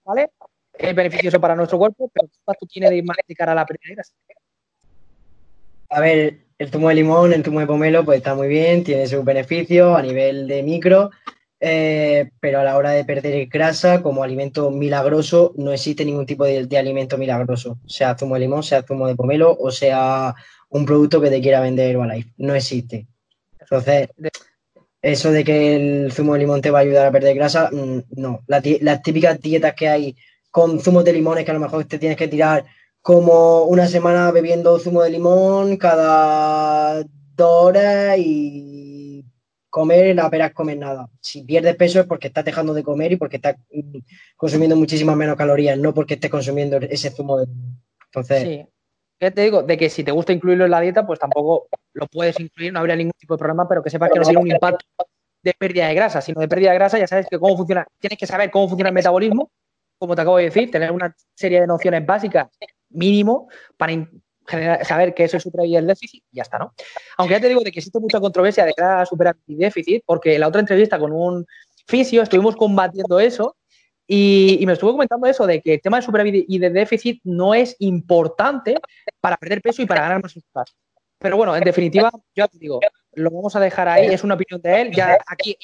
[0.03, 0.29] ¿vale?
[0.73, 4.01] Es beneficioso para nuestro cuerpo, pero ¿qué impacto tiene de, de cara a la pérdida
[5.89, 9.07] A ver, el zumo de limón, el zumo de pomelo, pues está muy bien, tiene
[9.07, 11.11] sus beneficios a nivel de micro,
[11.59, 16.45] eh, pero a la hora de perder grasa como alimento milagroso no existe ningún tipo
[16.45, 20.33] de, alimento milagroso, sea zumo de limón, sea zumo de pomelo o sea
[20.69, 23.07] un producto que te quiera vender Herbalife, no existe.
[23.59, 24.09] Entonces,
[25.01, 28.03] eso de que el zumo de limón te va a ayudar a perder grasa, mm,
[28.17, 28.43] no.
[28.47, 30.15] las típicas dietas que hay
[30.51, 32.65] con zumos de limones que a lo mejor te tienes que tirar
[33.01, 37.03] como una semana bebiendo zumo de limón cada
[37.35, 39.25] dos horas y
[39.69, 41.09] comer apenas comer nada.
[41.21, 43.55] Si pierdes peso es porque estás dejando de comer y porque estás
[44.35, 47.81] consumiendo muchísimas menos calorías, no porque estés consumiendo ese zumo de limón.
[48.05, 48.65] Entonces, sí.
[49.17, 49.61] ¿Qué te digo?
[49.61, 52.79] De que si te gusta incluirlo en la dieta, pues tampoco lo puedes incluir, no
[52.79, 54.83] habría ningún tipo de problema, pero que sepas que no tiene un impacto
[55.43, 58.17] de pérdida de grasa, sino de pérdida de grasa, ya sabes que cómo funciona, tienes
[58.17, 59.51] que saber cómo funciona el metabolismo
[60.01, 62.47] como te acabo de decir, tener una serie de nociones básicas
[62.89, 64.09] mínimo para
[64.83, 66.73] saber que eso es superávit y el déficit, y ya está, ¿no?
[67.17, 70.33] Aunque ya te digo de que existe mucha controversia de crear superávit y déficit, porque
[70.33, 71.45] en la otra entrevista con un
[71.85, 73.57] fisio estuvimos combatiendo eso
[74.07, 77.53] y, me estuvo comentando eso de que el tema de superávit y de déficit no
[77.53, 78.73] es importante
[79.19, 80.65] para perder peso y para ganar más músculo.
[81.19, 82.79] Pero bueno, en definitiva, yo te digo,
[83.13, 84.91] lo vamos a dejar ahí, es una opinión de él.
[84.91, 85.55] Ya aquí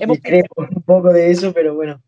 [0.00, 0.18] hemos...
[0.56, 2.02] un poco de eso, pero bueno.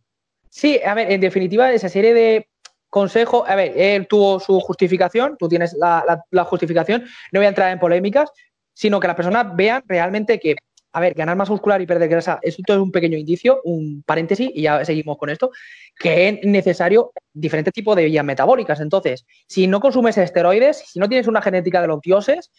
[0.56, 2.48] Sí, a ver, en definitiva, esa serie de
[2.88, 7.02] consejos, a ver, él tuvo su justificación, tú tienes la, justificación,
[7.32, 8.30] no voy a entrar en polémicas,
[8.72, 10.54] sino que las personas vean realmente que,
[10.92, 14.48] a ver, ganar más muscular y perder grasa, esto es un pequeño indicio, un paréntesis,
[14.54, 15.50] y ya seguimos con esto,
[15.98, 18.78] que es necesario diferentes tipos de vías metabólicas.
[18.78, 22.52] Entonces, si no consumes esteroides, si no tienes una genética de los dioses,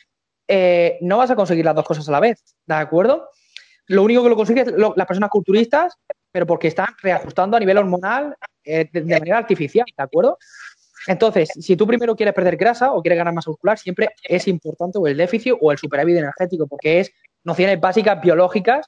[0.50, 3.30] eh, no vas a conseguir las dos cosas a la vez, ¿de acuerdo?
[3.88, 5.98] Lo único que lo consigues las personas culturistas
[6.36, 10.38] pero porque están reajustando a nivel hormonal eh, de, manera artificial, ¿de acuerdo?
[11.08, 14.98] Entonces, si tú primero quieres perder grasa o quieres ganar masa muscular, siempre es importante
[14.98, 17.12] o el déficit o el superávit energético, porque es
[17.46, 18.86] nociones básicas biológicas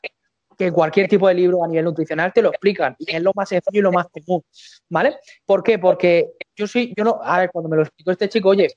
[0.58, 3.48] que cualquier tipo de libro a nivel nutricional te lo explican y es lo más
[3.48, 4.44] sencillo y lo más común,
[4.90, 5.16] ¿vale?
[5.46, 5.80] ¿Por qué?
[5.80, 8.68] Porque yo soy, yo no, a ver, cuando me lo explicó este chico, oye,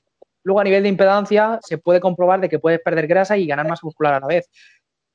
[0.43, 3.67] luego a nivel de impedancia se puede comprobar de que puedes perder grasa y ganar
[3.67, 4.49] masa muscular a la vez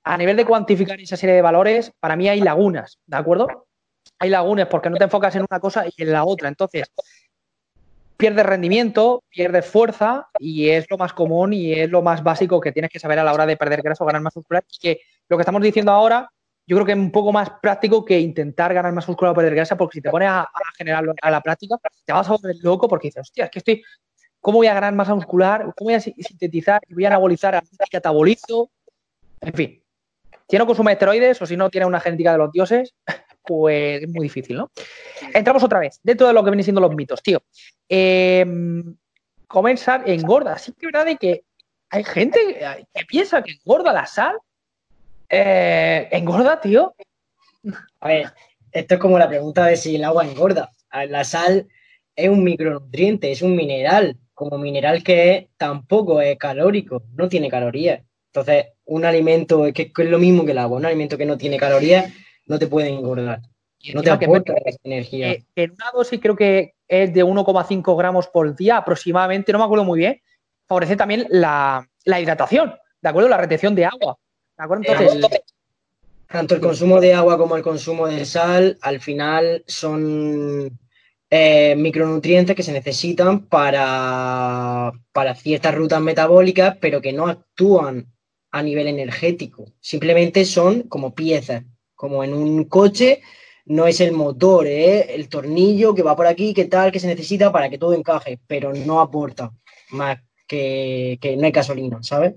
[0.06, 3.66] a nivel de cuantificar esa serie de valores, para mí hay lagunas, ¿de acuerdo?
[4.20, 6.46] Hay lagunas porque no te enfocas en una cosa y en la otra.
[6.46, 6.92] Entonces,
[8.16, 12.70] pierdes rendimiento, pierdes fuerza y es lo más común y es lo más básico que
[12.70, 14.64] tienes que saber a la hora de perder grasa o ganar más muscular.
[14.70, 16.30] Y que lo que estamos diciendo ahora,
[16.68, 19.56] yo creo que es un poco más práctico que intentar ganar más muscular o perder
[19.56, 20.48] grasa, porque si te pones a,
[20.78, 23.82] generarlo a la práctica, te vas a volver loco porque dices, hostia, es que estoy,
[24.40, 25.62] ¿cómo voy a ganar masa muscular?
[25.76, 26.80] ¿Cómo voy a sintetizar?
[26.90, 27.56] ¿Voy a anabolizar?
[27.56, 28.70] ¿A catabolizo?
[29.40, 29.82] En fin,
[30.48, 32.94] si no consume esteroides o si no tiene una genética de los dioses,
[33.44, 34.70] pues es muy difícil, ¿no?
[35.34, 37.42] Entramos otra vez, dentro de lo que vienen siendo los mitos, tío.
[37.88, 38.44] Eh,
[39.46, 40.58] comer sal engorda.
[40.58, 41.44] Sí que es verdad de que
[41.90, 42.38] hay gente
[42.92, 44.36] que piensa que engorda la sal.
[45.28, 46.94] Eh, ¿Engorda, tío?
[48.00, 48.32] A ver,
[48.72, 50.72] esto es como la pregunta de si el agua engorda.
[51.08, 51.68] La sal
[52.14, 54.18] es un micronutriente, es un mineral.
[54.34, 58.02] Como mineral que tampoco es calórico, no tiene calorías.
[58.26, 61.58] Entonces, un alimento que, es lo mismo que el agua, un alimento que no tiene
[61.58, 62.12] calorías,
[62.46, 63.42] no te puede engordar.
[63.94, 65.32] No te aporta energía.
[65.32, 69.64] Eh, en una dosis creo que es de 1,5 gramos por día aproximadamente, no me
[69.64, 70.20] acuerdo muy bien,
[70.66, 73.28] favorece también la, hidratación, ¿de acuerdo?
[73.28, 74.18] La retención de agua.
[74.56, 74.84] ¿De acuerdo?
[74.86, 75.42] Entonces,
[76.28, 80.78] tanto el consumo de agua como el consumo de sal, al final son
[81.30, 88.06] eh, micronutrientes que se necesitan para, para ciertas rutas metabólicas, pero que no actúan
[88.56, 89.66] a nivel energético.
[89.80, 91.62] Simplemente son como piezas,
[91.94, 93.20] como en un coche,
[93.66, 95.14] no es el motor, ¿eh?
[95.14, 98.40] el tornillo que va por aquí, que tal, que se necesita para que todo encaje,
[98.46, 99.52] pero no aporta
[99.90, 102.34] más que, que no hay gasolina, ¿sabes?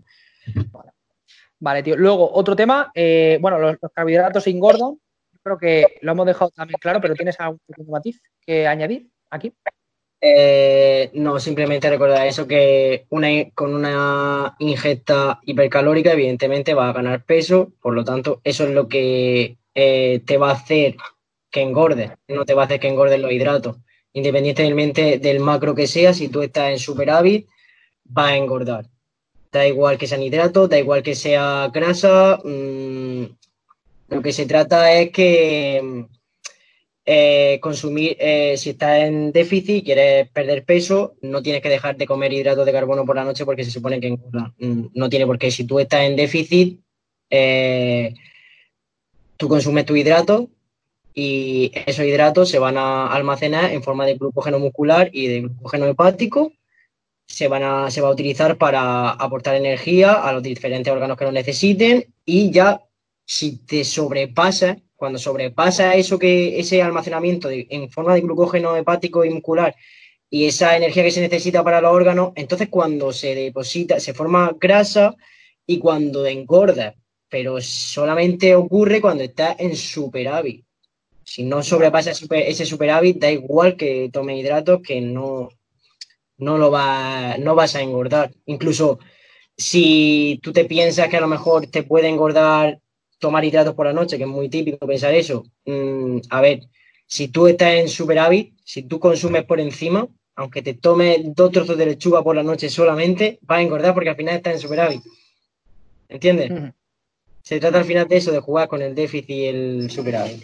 [1.59, 1.84] Vale.
[1.84, 1.95] tío.
[1.95, 4.99] Luego, otro tema, eh, bueno, los, carbohidratos se engordan.
[5.41, 9.53] Creo que lo hemos dejado también claro, pero ¿tienes algún matiz que añadir aquí?
[10.22, 17.24] Eh, no, simplemente recordar eso que una, con una ingesta hipercalórica evidentemente va a ganar
[17.24, 20.97] peso, por lo tanto eso es lo que eh, te va a hacer
[21.49, 23.78] que engorde, no te va a hacer que engorden los hidratos.
[24.13, 27.47] Independientemente del macro que sea, si tú estás en superávit,
[28.05, 28.86] va a engordar.
[29.51, 33.24] Da igual que sean hidratos, da igual que sea grasa, mm,
[34.09, 36.07] lo que se trata es que
[37.12, 41.97] eh, consumir, eh, si estás en déficit y quieres perder peso, no tienes que dejar
[41.97, 45.26] de comer hidratos de carbono por la noche porque se supone que mm, No tiene
[45.26, 45.49] por qué.
[45.49, 46.80] Si tú estás en déficit,
[47.32, 48.14] eh,
[49.38, 50.49] tú consumes tu hidrato
[51.16, 55.88] y esos hidratos se van a almacenar en forma de glucógeno muscular y de glucógeno
[55.88, 56.53] hepático.
[57.26, 61.26] Se, van a, se va a utilizar para aportar energía a los diferentes órganos que
[61.26, 62.84] lo necesiten y ya
[63.26, 69.29] si te sobrepasa cuando sobrepasa eso que ese almacenamiento en forma de glucógeno hepático y
[69.29, 69.73] muscular
[70.29, 74.51] y esa energía que se necesita para los órganos, entonces cuando se deposita, se forma
[74.59, 75.15] grasa
[75.65, 76.95] y cuando engorda,
[77.29, 80.65] pero solamente ocurre cuando está en superávit.
[81.23, 85.49] Si no sobrepasa ese superávit, da igual que tome hidratos que no,
[86.37, 88.31] no lo va, no vas a engordar.
[88.47, 88.99] Incluso
[89.55, 92.79] si tú te piensas que a lo mejor te puede engordar
[93.20, 95.45] tomar hidratos por la noche, que es muy típico pensar eso.
[95.65, 96.61] Mm, a ver,
[97.05, 101.78] si tú estás en superávit, si tú consumes por encima, aunque te tomes dos trozos
[101.78, 105.01] de lechuga por la noche solamente, vas a engordar porque al final estás en superávit.
[106.07, 106.74] ¿Entiendes?
[107.43, 110.43] Se trata al final de eso, de jugar con el déficit y el superávit.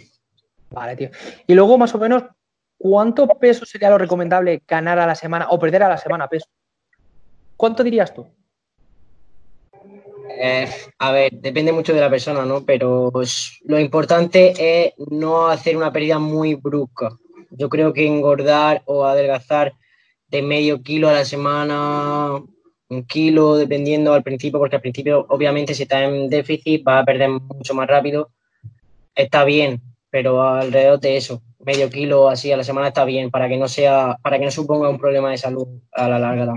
[0.70, 1.10] Vale, tío.
[1.46, 2.24] Y luego, más o menos,
[2.76, 6.46] ¿cuánto peso sería lo recomendable ganar a la semana o perder a la semana peso?
[7.56, 8.26] ¿Cuánto dirías tú?
[10.38, 10.68] Eh,
[10.98, 12.64] a ver, depende mucho de la persona, ¿no?
[12.64, 17.10] Pero pues, lo importante es no hacer una pérdida muy brusca.
[17.50, 19.72] Yo creo que engordar o adelgazar
[20.28, 22.42] de medio kilo a la semana,
[22.88, 27.04] un kilo, dependiendo al principio, porque al principio, obviamente, si está en déficit, va a
[27.04, 28.30] perder mucho más rápido.
[29.14, 29.80] Está bien,
[30.10, 33.68] pero alrededor de eso, medio kilo así a la semana está bien, para que no
[33.68, 36.54] sea, para que no suponga un problema de salud a la larga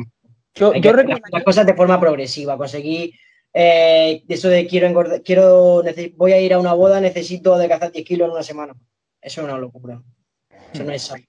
[0.56, 3.14] Yo, yo recomiendo las cosas de forma progresiva, conseguir
[3.54, 5.84] eh, eso de quiero engordar, quiero,
[6.16, 8.74] voy a ir a una boda, necesito adelgazar 10 kilos en una semana.
[9.22, 10.02] Eso es una locura.
[10.74, 11.24] Eso no es sano.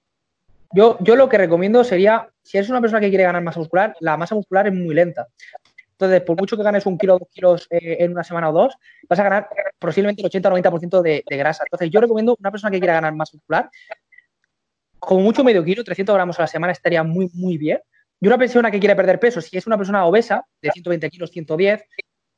[0.73, 3.95] Yo, yo lo que recomiendo sería, si eres una persona que quiere ganar masa muscular,
[3.99, 5.27] la masa muscular es muy lenta.
[5.91, 8.53] Entonces, por mucho que ganes un kilo o dos kilos eh, en una semana o
[8.53, 8.73] dos,
[9.07, 11.63] vas a ganar posiblemente el 80 o 90% de, de grasa.
[11.63, 13.69] Entonces, yo recomiendo una persona que quiera ganar masa muscular,
[15.01, 17.79] como mucho medio kilo, 300 gramos a la semana estaría muy, muy bien.
[18.19, 21.31] Y una persona que quiere perder peso, si es una persona obesa, de 120 kilos,
[21.31, 21.83] 110,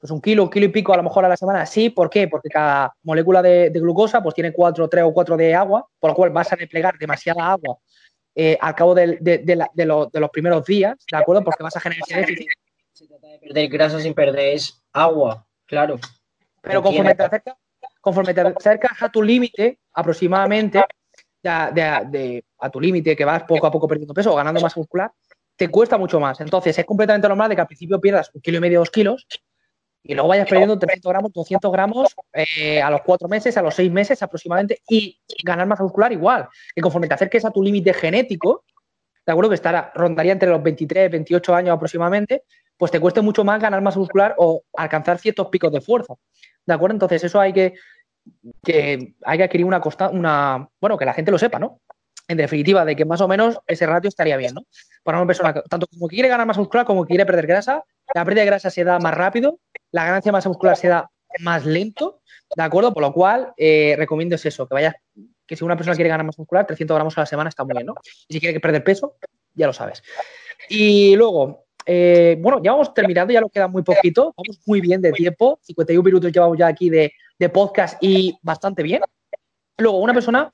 [0.04, 1.90] pues un kilo, un kilo y pico a lo mejor a la semana, sí.
[1.90, 2.28] ¿Por qué?
[2.28, 6.16] Porque cada molécula de, glucosa pues tiene cuatro, tres o cuatro de agua, por lo
[6.16, 7.78] cual vas a desplegar demasiada agua
[8.36, 9.18] eh, al cabo de,
[9.86, 11.42] los primeros días, ¿de acuerdo?
[11.46, 12.48] Porque vas a generar ese déficit.
[12.92, 14.60] Se trata de perder grasa sin perder
[14.92, 15.98] agua, claro.
[16.62, 17.56] Pero conforme te, acercas,
[18.02, 20.84] conforme te acercas a tu límite, aproximadamente,
[21.46, 25.14] a tu límite, que vas poco a poco perdiendo peso o ganando masa muscular,
[25.56, 26.42] te cuesta mucho más.
[26.42, 29.26] Entonces, es completamente normal de que al principio pierdas un kilo y medio, dos kilos,
[30.04, 33.74] y luego vayas perdiendo 300 gramos, 200 gramos eh, a los cuatro meses, a los
[33.74, 36.50] seis meses aproximadamente, y ganar masa muscular igual.
[36.76, 38.66] Que conforme te acerques a tu límite genético,
[39.26, 39.50] ¿de acuerdo?
[39.50, 42.44] Que estará, rondaría entre los 23, 28 años aproximadamente,
[42.78, 46.16] pues te cueste mucho más ganar masa muscular o alcanzar ciertos picos de fuerza.
[46.66, 46.96] ¿De acuerdo?
[46.96, 47.74] Entonces, eso hay que,
[48.62, 51.80] que hay que adquirir una costa, una, bueno, que la gente lo sepa, ¿no?
[52.28, 54.66] En definitiva, de que más o menos ese ratio estaría bien, ¿no?
[55.04, 57.84] Para una persona, tanto como que quiere ganar masa muscular como que quiere perder grasa,
[58.16, 59.60] la pérdida de grasa se da más rápido
[59.94, 61.10] la ganancia de masa muscular se da
[61.40, 62.22] más lento,
[62.56, 62.94] ¿de acuerdo?
[62.94, 64.96] Por lo cual, eh, recomiendo es eso, que vayas,
[65.46, 67.74] que si una persona quiere ganar masa muscular, 300 gramos a la semana está muy
[67.74, 67.96] bien, ¿no?
[68.28, 69.16] Y si quiere perder peso,
[69.54, 70.04] ya lo sabes.
[70.68, 75.00] Y luego, eh, bueno, ya vamos terminando, ya nos queda muy poquito, vamos muy bien
[75.00, 77.14] de tiempo, 51 minutos llevamos ya aquí de,
[77.54, 79.02] podcast y bastante bien.
[79.78, 80.52] Luego, una persona,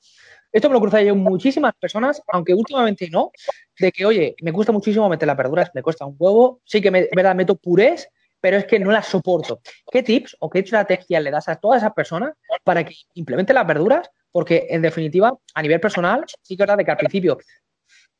[0.52, 3.30] esto me lo cruza yo muchísimas personas, aunque últimamente no,
[3.78, 6.90] de que, oye, me cuesta muchísimo meter las verduras, me cuesta un huevo, sí que
[6.90, 8.08] me, verdad, meto purés,
[8.40, 9.60] pero es que no las soporto.
[9.90, 12.34] ¿Qué tips o qué estrategias le das a todas esas personas
[12.64, 14.10] para que implementen las verduras?
[14.32, 17.38] Porque, en definitiva, a nivel personal, sí que es verdad que al principio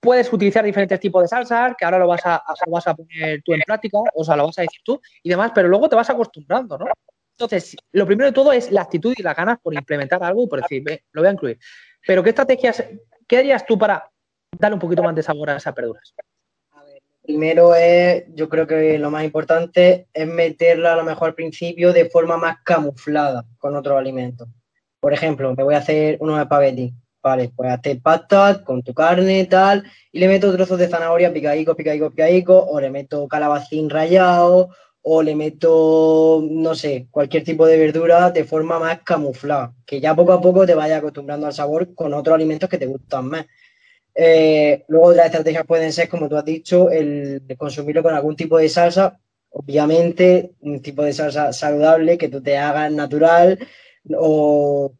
[0.00, 3.52] puedes utilizar diferentes tipos de salsas, que ahora lo vas a, vas a poner tú
[3.52, 6.08] en práctica, o sea, lo vas a decir tú y demás, pero luego te vas
[6.08, 6.86] acostumbrando, ¿no?
[7.32, 10.46] Entonces, lo primero de todo es la actitud y las ganas por implementar algo y
[10.46, 11.58] por decir, lo voy a incluir.
[12.06, 12.84] Pero, ¿qué estrategias,
[13.26, 14.10] qué harías tú para
[14.58, 16.14] darle un poquito más de sabor a esas verduras?
[17.22, 21.92] Primero es, yo creo que lo más importante es meterla a lo mejor al principio
[21.92, 24.48] de forma más camuflada con otros alimentos.
[24.98, 26.92] Por ejemplo, me voy a hacer unos espaguetis.
[27.22, 31.76] Vale, pues hacer pasta con tu carne, tal, y le meto trozos de zanahoria picadico,
[31.76, 34.70] picadico, picadico, o le meto calabacín rallado,
[35.02, 40.14] o le meto, no sé, cualquier tipo de verdura de forma más camuflada, que ya
[40.14, 43.46] poco a poco te vaya acostumbrando al sabor con otros alimentos que te gustan más.
[44.14, 48.58] Eh, luego otras estrategias pueden ser, como tú has dicho, el consumirlo con algún tipo
[48.58, 49.18] de salsa,
[49.50, 53.58] obviamente un tipo de salsa saludable que tú te hagas natural
[54.16, 54.92] o,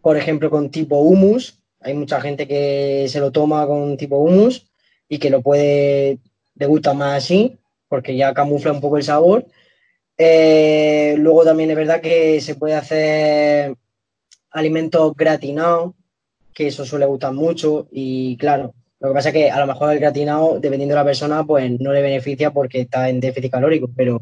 [0.00, 1.62] por ejemplo, con tipo humus.
[1.80, 4.70] Hay mucha gente que se lo toma con tipo humus
[5.08, 6.18] y que lo puede,
[6.54, 7.58] le gusta más así,
[7.88, 9.46] porque ya camufla un poco el sabor.
[10.16, 13.74] Eh, luego también es verdad que se puede hacer
[14.50, 15.94] alimentos gratinados,
[16.52, 19.92] que eso suele gustar mucho y claro, lo que pasa es que a lo mejor
[19.92, 23.88] el gratinado, dependiendo de la persona, pues no le beneficia porque está en déficit calórico,
[23.96, 24.20] pero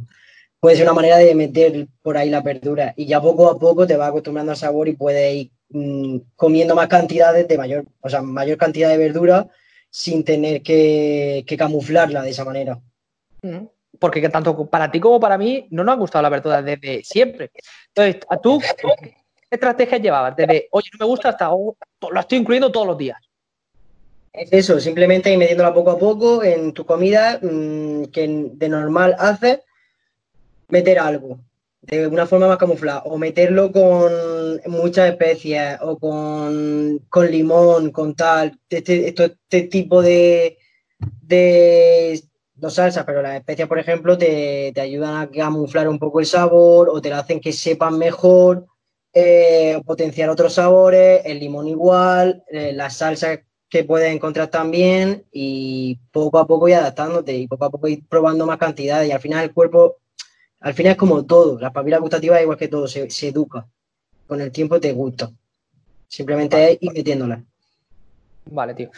[0.61, 3.87] puede ser una manera de meter por ahí la verdura y ya poco a poco
[3.87, 8.09] te va acostumbrando al sabor y puedes ir mm, comiendo más cantidades de mayor, o
[8.11, 9.49] sea, mayor cantidad de verdura
[9.91, 12.81] sin tener que, camuflarla de esa manera.
[13.99, 17.51] Porque tanto para ti como para mí no nos ha gustado la verdura desde siempre.
[17.89, 18.61] Entonces, a tú,
[19.49, 20.37] ¿Qué estrategias llevabas?
[20.37, 21.77] Desde, oye, no me gusta hasta, oh,
[22.11, 23.19] lo estoy incluyendo todos los días.
[24.33, 29.17] Es eso, simplemente ir metiéndola poco a poco en tu comida mm, que de normal
[29.19, 29.61] haces,
[30.69, 31.39] meter algo
[31.87, 38.59] de una forma más camuflada o meterlo con muchas especies o con, limón, con tal,
[38.69, 40.59] este, este tipo de,
[41.23, 42.21] de
[42.57, 46.27] no salsas, pero las especias, por ejemplo, te, te, ayudan a camuflar un poco el
[46.27, 48.67] sabor o te lo hacen que sepan mejor
[49.19, 55.99] eh, potenciar otros sabores, el limón igual, eh, la salsa que puedes encontrar también y
[56.13, 59.21] poco a poco ir adaptándote y poco a poco ir probando más cantidades y al
[59.21, 59.97] final el cuerpo,
[60.61, 63.67] al final es como todo, la papila gustativa es igual que todo, se, educa,
[64.27, 65.31] con el tiempo te gusta,
[66.07, 67.43] simplemente es ir metiéndola.
[68.51, 68.91] Vale, tío.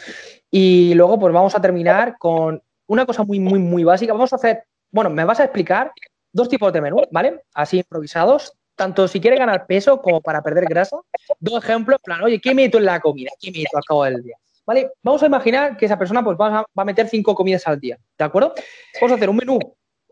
[0.51, 4.13] Y luego pues vamos a terminar con una cosa muy, muy, muy básica.
[4.13, 5.91] Vamos a hacer, bueno, me vas a explicar
[6.33, 7.43] dos tipos de menú, ¿vale?
[7.53, 10.97] Así improvisados, tanto si quieres ganar peso como para perder grasa.
[11.39, 13.29] Dos ejemplos, en plan, oye, ¿qué meto en la comida?
[13.39, 14.37] ¿Qué meto al cabo del día?
[14.65, 14.91] ¿Vale?
[15.03, 18.25] Vamos a imaginar que esa persona pues va a, meter cinco comidas al día, ¿de
[18.25, 18.53] acuerdo?
[18.99, 19.59] Vamos a hacer un menú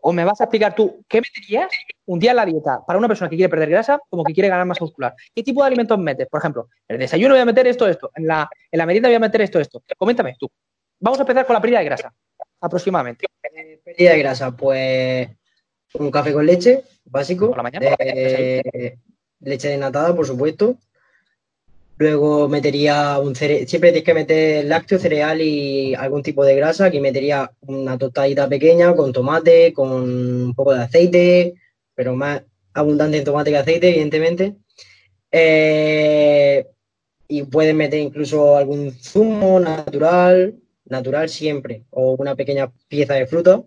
[0.00, 1.68] o me vas a explicar tú qué meterías
[2.06, 4.48] un día en la dieta para una persona que quiere perder grasa como que quiere
[4.48, 5.14] ganar masa muscular.
[5.34, 6.28] ¿Qué tipo de alimentos metes?
[6.28, 8.10] Por ejemplo, en el desayuno voy a meter esto, esto.
[8.14, 9.82] En la, en la merienda voy a meter esto, esto.
[9.96, 10.48] Coméntame tú.
[11.00, 12.12] Vamos a empezar con la pérdida de grasa,
[12.60, 13.26] aproximadamente.
[13.54, 15.28] Eh, pérdida de grasa, pues
[15.94, 17.48] un café con leche, básico.
[17.48, 17.96] Por la mañana.
[19.40, 20.76] leche desnatada, por supuesto.
[21.98, 26.84] Luego metería un cereal, siempre tienes que meter lácteo, cereal y algún tipo de grasa.
[26.86, 31.54] Aquí metería una tostadita pequeña con tomate, con un poco de aceite,
[31.96, 32.42] pero más
[32.72, 34.54] abundante en tomate que aceite, evidentemente.
[35.32, 36.66] Eh,
[37.26, 40.54] y puedes meter incluso algún zumo natural,
[40.88, 43.62] natural siempre, o una pequeña pieza de fruta.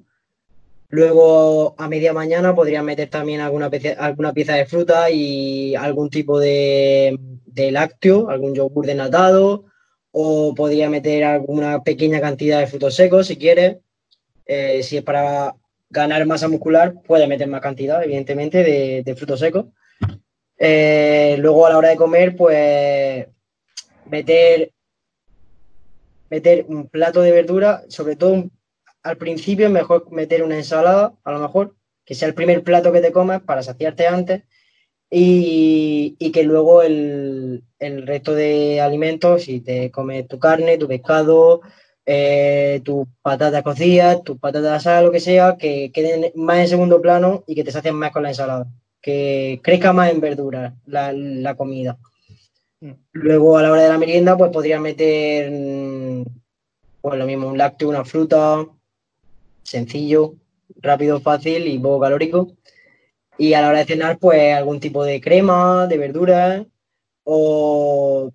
[0.89, 6.39] Luego a media mañana podría meter también alguna, alguna pieza de fruta y algún tipo
[6.39, 7.17] de,
[7.55, 9.65] lácteo, algún yogur denatado,
[10.11, 13.77] o podría meter alguna pequeña cantidad de frutos secos si quieres.
[14.45, 15.55] Eh, si es para
[15.89, 18.63] ganar masa muscular, puede meter más cantidad, evidentemente,
[19.03, 19.67] de, frutos secos.
[20.57, 23.27] Eh, luego a la hora de comer, pues
[24.09, 24.71] meter,
[26.31, 28.45] meter un plato de verdura, sobre todo
[29.03, 31.75] al principio es mejor meter una ensalada, a lo mejor,
[32.05, 34.43] que sea el primer plato que te comas para saciarte antes
[35.09, 41.61] y, que luego el, resto de alimentos, si te comes tu carne, tu pescado,
[42.05, 47.01] eh, tus patatas cocidas, tus patatas sal, lo que sea, que queden más en segundo
[47.01, 48.67] plano y que te sacien más con la ensalada,
[49.01, 51.97] que crezca más en verduras la, comida.
[52.81, 52.91] Mm.
[53.13, 56.25] Luego a la hora de la merienda, pues podrías meter
[57.01, 58.65] pues lo mismo, un lácteo, una fruta,
[59.63, 60.35] sencillo,
[60.77, 62.47] rápido, fácil y poco calórico.
[63.37, 66.65] Y a la hora de cenar, pues algún tipo de crema, de verduras,
[67.23, 68.31] o,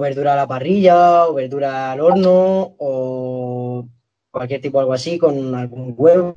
[0.00, 3.86] verdura a la parrilla, o verdura al horno, o
[4.30, 6.36] cualquier tipo algo así, con algún huevo,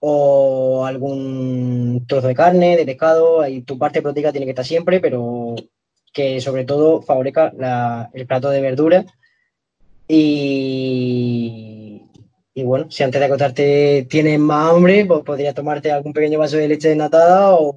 [0.00, 3.46] o algún trozo de carne, de pescado.
[3.46, 5.54] y tu parte proteica tiene que estar siempre, pero
[6.12, 7.52] que sobre todo favorezca
[8.12, 9.06] el plato de verduras.
[10.08, 12.02] Y,
[12.54, 16.56] y bueno, si antes de acostarte tienes más hambre, pues podrías tomarte algún pequeño vaso
[16.56, 17.76] de leche desnatada o,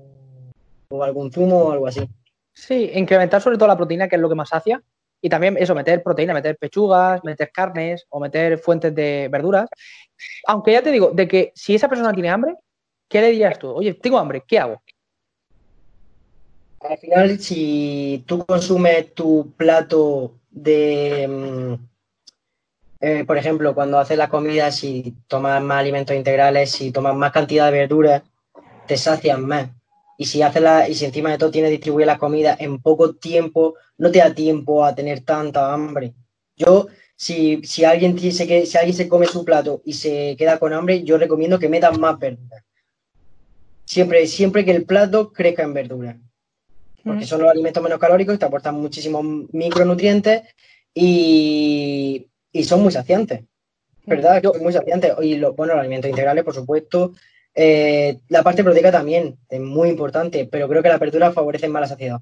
[0.89, 2.07] o algún zumo o algo así.
[2.53, 4.81] Sí, incrementar sobre todo la proteína, que es lo que más sacia.
[5.21, 9.69] Y también eso, meter proteína, meter pechugas, meter carnes o meter fuentes de verduras.
[10.47, 12.55] Aunque ya te digo, de que si esa persona tiene hambre,
[13.07, 13.69] ¿qué le dirías tú?
[13.69, 14.81] Oye, tengo hambre, ¿qué hago?
[16.81, 21.73] Al final, si tú consumes tu plato de, mm,
[23.01, 27.31] eh, por ejemplo, cuando haces la comida, si tomas más alimentos integrales, si tomas más
[27.31, 28.23] cantidad de verduras,
[28.87, 29.69] te sacian más.
[30.17, 33.13] Y si haces la, y si encima de todo tienes distribuir la comida en poco
[33.15, 36.13] tiempo, no te da tiempo a tener tanta hambre.
[36.55, 40.59] Yo, si, si alguien dice que si alguien se come su plato y se queda
[40.59, 42.63] con hambre, yo recomiendo que metas más verduras.
[43.85, 46.17] Siempre, siempre que el plato crezca en verduras.
[47.03, 50.43] Porque son los alimentos menos calóricos, te aportan muchísimos micronutrientes
[50.93, 53.43] y y son muy saciantes.
[54.05, 54.41] ¿Verdad?
[54.41, 55.13] Son muy saciantes.
[55.21, 57.13] Y los, bueno, los alimentos integrales, por supuesto.
[57.53, 61.81] Eh, la parte proteica también es muy importante, pero creo que la apertura favorece más
[61.81, 62.19] la saciedad.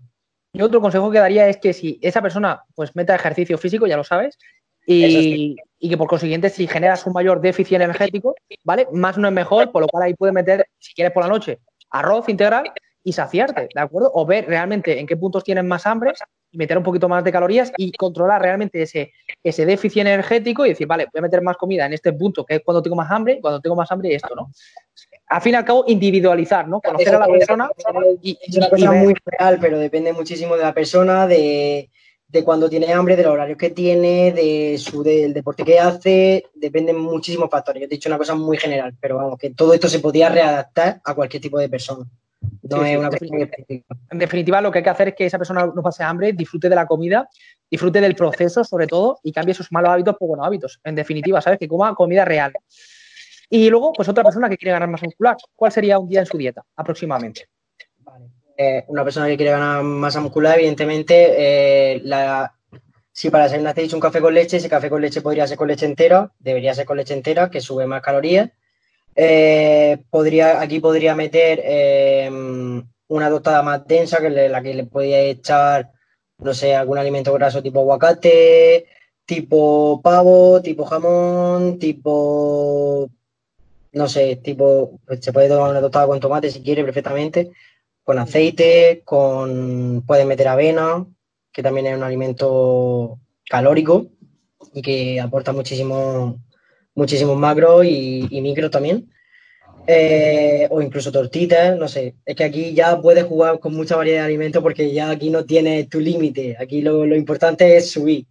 [0.54, 3.96] Y otro consejo que daría es que si esa persona pues meta ejercicio físico, ya
[3.96, 4.40] lo sabes,
[4.88, 8.88] y, y, que por consiguiente si generas un mayor déficit energético, ¿vale?
[8.92, 11.60] Más no es mejor, por lo cual ahí puedes meter, si quieres por la noche,
[11.92, 12.72] arroz integral
[13.10, 14.12] y saciarte, ¿de acuerdo?
[14.14, 16.14] O ver realmente en qué puntos tienes más hambre
[16.52, 20.70] y meter un poquito más de calorías y controlar realmente ese, ese déficit energético y
[20.70, 23.10] decir, vale, voy a meter más comida en este punto, que es cuando tengo más
[23.10, 24.52] hambre, cuando tengo más hambre esto, ¿no?
[25.26, 26.82] Al fin y al cabo, individualizar, ¿no?
[26.82, 27.72] Conocer a la persona.
[28.22, 31.90] Y, es una cosa muy real, pero depende muchísimo de la persona, de,
[32.28, 36.46] de cuando tiene hambre, de los horarios que tiene, de su del deporte que hace,
[36.54, 37.82] dependen muchísimos factores.
[37.82, 41.02] Yo he dicho una cosa muy general, pero vamos, que todo esto se podía readaptar
[41.04, 42.06] a cualquier tipo de persona.
[44.12, 46.70] En definitiva, lo que hay que hacer es que esa persona no pase hambre, disfrute
[46.70, 47.28] de la comida,
[47.70, 50.80] disfrute del proceso, sobre todo, y cambie sus malos hábitos por buenos hábitos.
[50.84, 51.60] En definitiva, ¿sabes?
[51.60, 52.54] Que coma comida real.
[53.50, 55.36] Y luego, pues otra persona que quiere ganar masa muscular.
[55.56, 57.50] ¿Cuál sería un día en su dieta, aproximadamente?
[58.56, 62.04] Eh, una persona que quiere ganar masa muscular, evidentemente, eh,
[63.12, 65.68] si para hacer hacéis un café con leche, ese café con leche podría ser con
[65.68, 68.50] leche entera, debería ser con leche entera, que sube más calorías.
[69.22, 72.30] Eh, podría, aquí podría meter eh,
[73.10, 75.92] una dotada más densa, que la que le podría echar,
[76.38, 78.86] no sé, algún alimento graso tipo aguacate,
[79.26, 83.10] tipo pavo, tipo jamón, tipo,
[83.92, 87.52] no sé, tipo, pues, se puede tomar una tostada con tomate si quiere perfectamente,
[88.06, 91.06] con aceite, con, puede meter avena,
[91.52, 94.06] que también es un alimento calórico
[94.74, 96.40] y que aporta muchísimo,
[97.00, 99.10] muchísimos macros y, y micros también.
[99.88, 102.14] Eh, o incluso tortitas, no sé.
[102.24, 105.46] Es que aquí ya puedes jugar con mucha variedad de alimentos porque ya aquí no
[105.46, 106.56] tienes tu límite.
[106.60, 108.28] Aquí lo, lo importante es subir.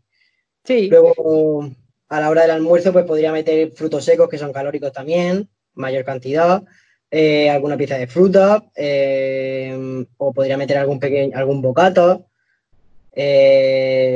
[0.88, 1.68] Luego,
[2.08, 6.04] a la hora del almuerzo, pues podría meter frutos secos que son calóricos también, mayor
[6.04, 6.62] cantidad,
[7.10, 12.20] eh, alguna pieza de fruta, eh, o podría meter algún pequeño, algún bocata.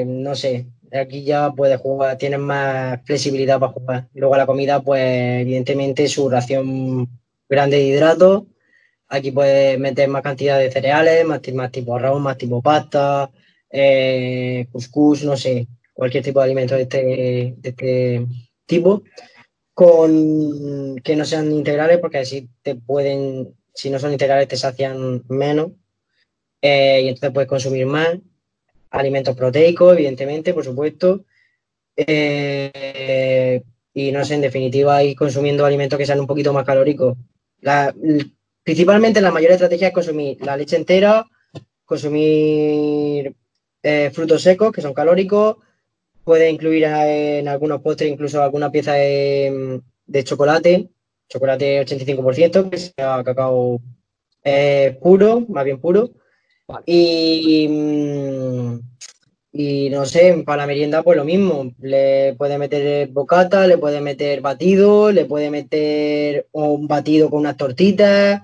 [0.07, 0.66] No sé,
[1.01, 4.09] aquí ya puedes jugar, tienes más flexibilidad para jugar.
[4.14, 7.09] Luego la comida, pues evidentemente su ración
[7.49, 8.45] grande de hidratos.
[9.09, 13.30] Aquí puedes meter más cantidad de cereales, más, más tipo arroz, más tipo pasta,
[13.70, 18.26] eh, couscous, no sé cualquier tipo de alimento de este, este
[18.66, 19.03] tipo,
[19.74, 25.22] con que no sean integrales, porque así te pueden, si no son integrales, te sacian
[25.28, 25.72] menos
[26.61, 28.18] eh, y entonces puedes consumir más.
[28.93, 31.24] Alimentos proteicos, evidentemente, por supuesto.
[31.97, 33.62] Eh,
[33.95, 37.16] y no sé, en definitiva, ir consumiendo alimentos que sean un poquito más calóricos.
[38.62, 41.26] principalmente la mayor estrategia es consumir la leche entera,
[41.84, 43.34] consumir
[43.82, 45.57] eh, frutos secos que son calóricos,
[46.24, 49.80] Puede incluir en algunos postres incluso alguna pieza de,
[50.22, 50.88] chocolate,
[51.28, 53.80] chocolate 85%, que sea cacao
[54.45, 56.11] eh, puro, más bien puro.
[56.86, 58.80] Y, mm,
[59.52, 61.72] y no sé, para la merienda pues lo mismo.
[61.80, 67.56] Le puede meter bocata, le puede meter batido, le puede meter un batido con unas
[67.56, 68.42] tortitas.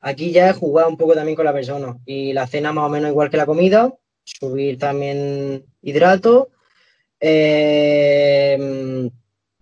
[0.00, 1.96] Aquí ya he jugado un poco también con la persona.
[2.04, 3.94] Y la cena más o menos igual que la comida.
[4.24, 6.52] Subir también hidrato
[7.24, 8.58] eh,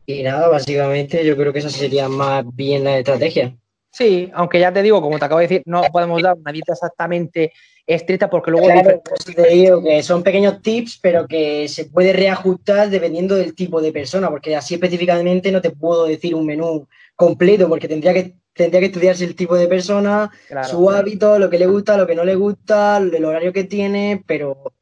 [0.07, 3.55] y nada, básicamente yo creo que esa sería más bien la estrategia.
[3.93, 6.73] Sí, aunque ya te digo, como te acabo de decir, no podemos dar una dieta
[6.73, 7.53] exactamente
[7.95, 8.67] estricta porque luego...
[8.67, 13.55] Claro, pues te digo que son pequeños tips, pero que se puede reajustar dependiendo del
[13.55, 16.87] tipo de persona, porque así específicamente no te puedo decir un menú
[17.17, 20.31] completo, porque tendría que, tendría que estudiarse el tipo de persona,
[20.69, 24.23] su hábito, lo que le gusta, lo que no le gusta, el horario que tiene,
[24.27, 24.73] pero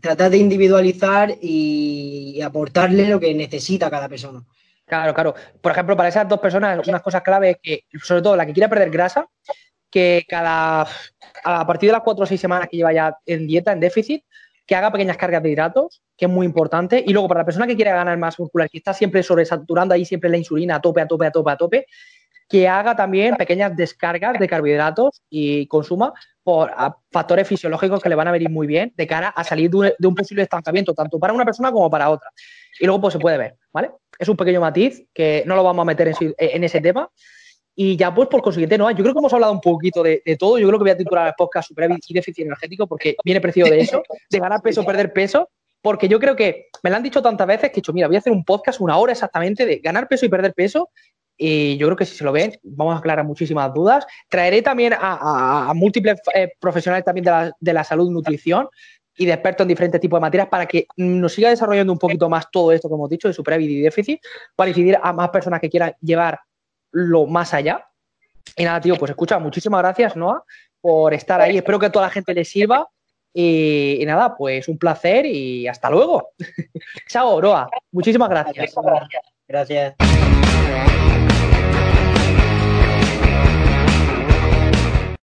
[0.00, 4.44] tratar de individualizar y aportarle lo que necesita cada persona.
[4.84, 5.34] Claro, claro.
[5.60, 8.52] Por ejemplo, para esas dos personas, unas cosas clave es que, sobre todo la que
[8.52, 9.26] quiera perder grasa,
[9.96, 10.86] que cada
[11.42, 14.22] a partir de las cuatro o seis semanas que lleva ya en dieta, en déficit,
[14.66, 17.02] que haga pequeñas cargas de hidratos, que es muy importante.
[17.06, 20.04] Y luego, para la persona que quiere ganar más muscular, que está siempre sobresaturando ahí
[20.04, 21.86] siempre la insulina a tope, a tope, a tope, a tope,
[22.46, 26.70] que haga también pequeñas descargas de carbohidratos y consuma por
[27.10, 30.14] factores fisiológicos que le van a venir muy bien de cara a salir de un,
[30.14, 32.30] posible estancamiento, tanto para una persona como para otra.
[32.78, 33.92] Y luego pues se puede ver, ¿vale?
[34.18, 37.08] Es un pequeño matiz que no lo vamos a meter en, ese tema.
[37.78, 40.58] Y ya pues por consiguiente, no, yo creo que hemos hablado un poquito de, todo.
[40.58, 43.68] Yo creo que voy a titular el podcast Super y déficit energético porque viene preciso
[43.68, 45.50] de eso, de ganar peso, perder peso.
[45.82, 48.16] Porque yo creo que me lo han dicho tantas veces que he dicho, mira, voy
[48.16, 50.90] a hacer un podcast una hora exactamente de ganar peso y perder peso
[51.38, 54.06] y yo creo que si se lo ven, vamos a aclarar muchísimas dudas.
[54.28, 58.68] Traeré también a, múltiples eh, profesionales también de la, de la salud, nutrición
[59.16, 62.28] y de expertos en diferentes tipos de materias para que nos siga desarrollando un poquito
[62.28, 64.20] más todo esto que hemos dicho de superávit y déficit,
[64.54, 65.92] para incidir a más personas que quieran
[66.96, 67.86] llevarlo más allá.
[68.56, 70.42] Y nada, tío, pues escucha, muchísimas gracias, Noah,
[70.80, 71.56] por estar ahí.
[71.56, 72.88] Espero que a toda la gente le sirva.
[73.32, 76.30] Y, y nada, pues un placer y hasta luego.
[77.08, 77.68] Chao, Noah.
[77.92, 78.74] Muchísimas gracias.
[79.46, 79.94] Gracias.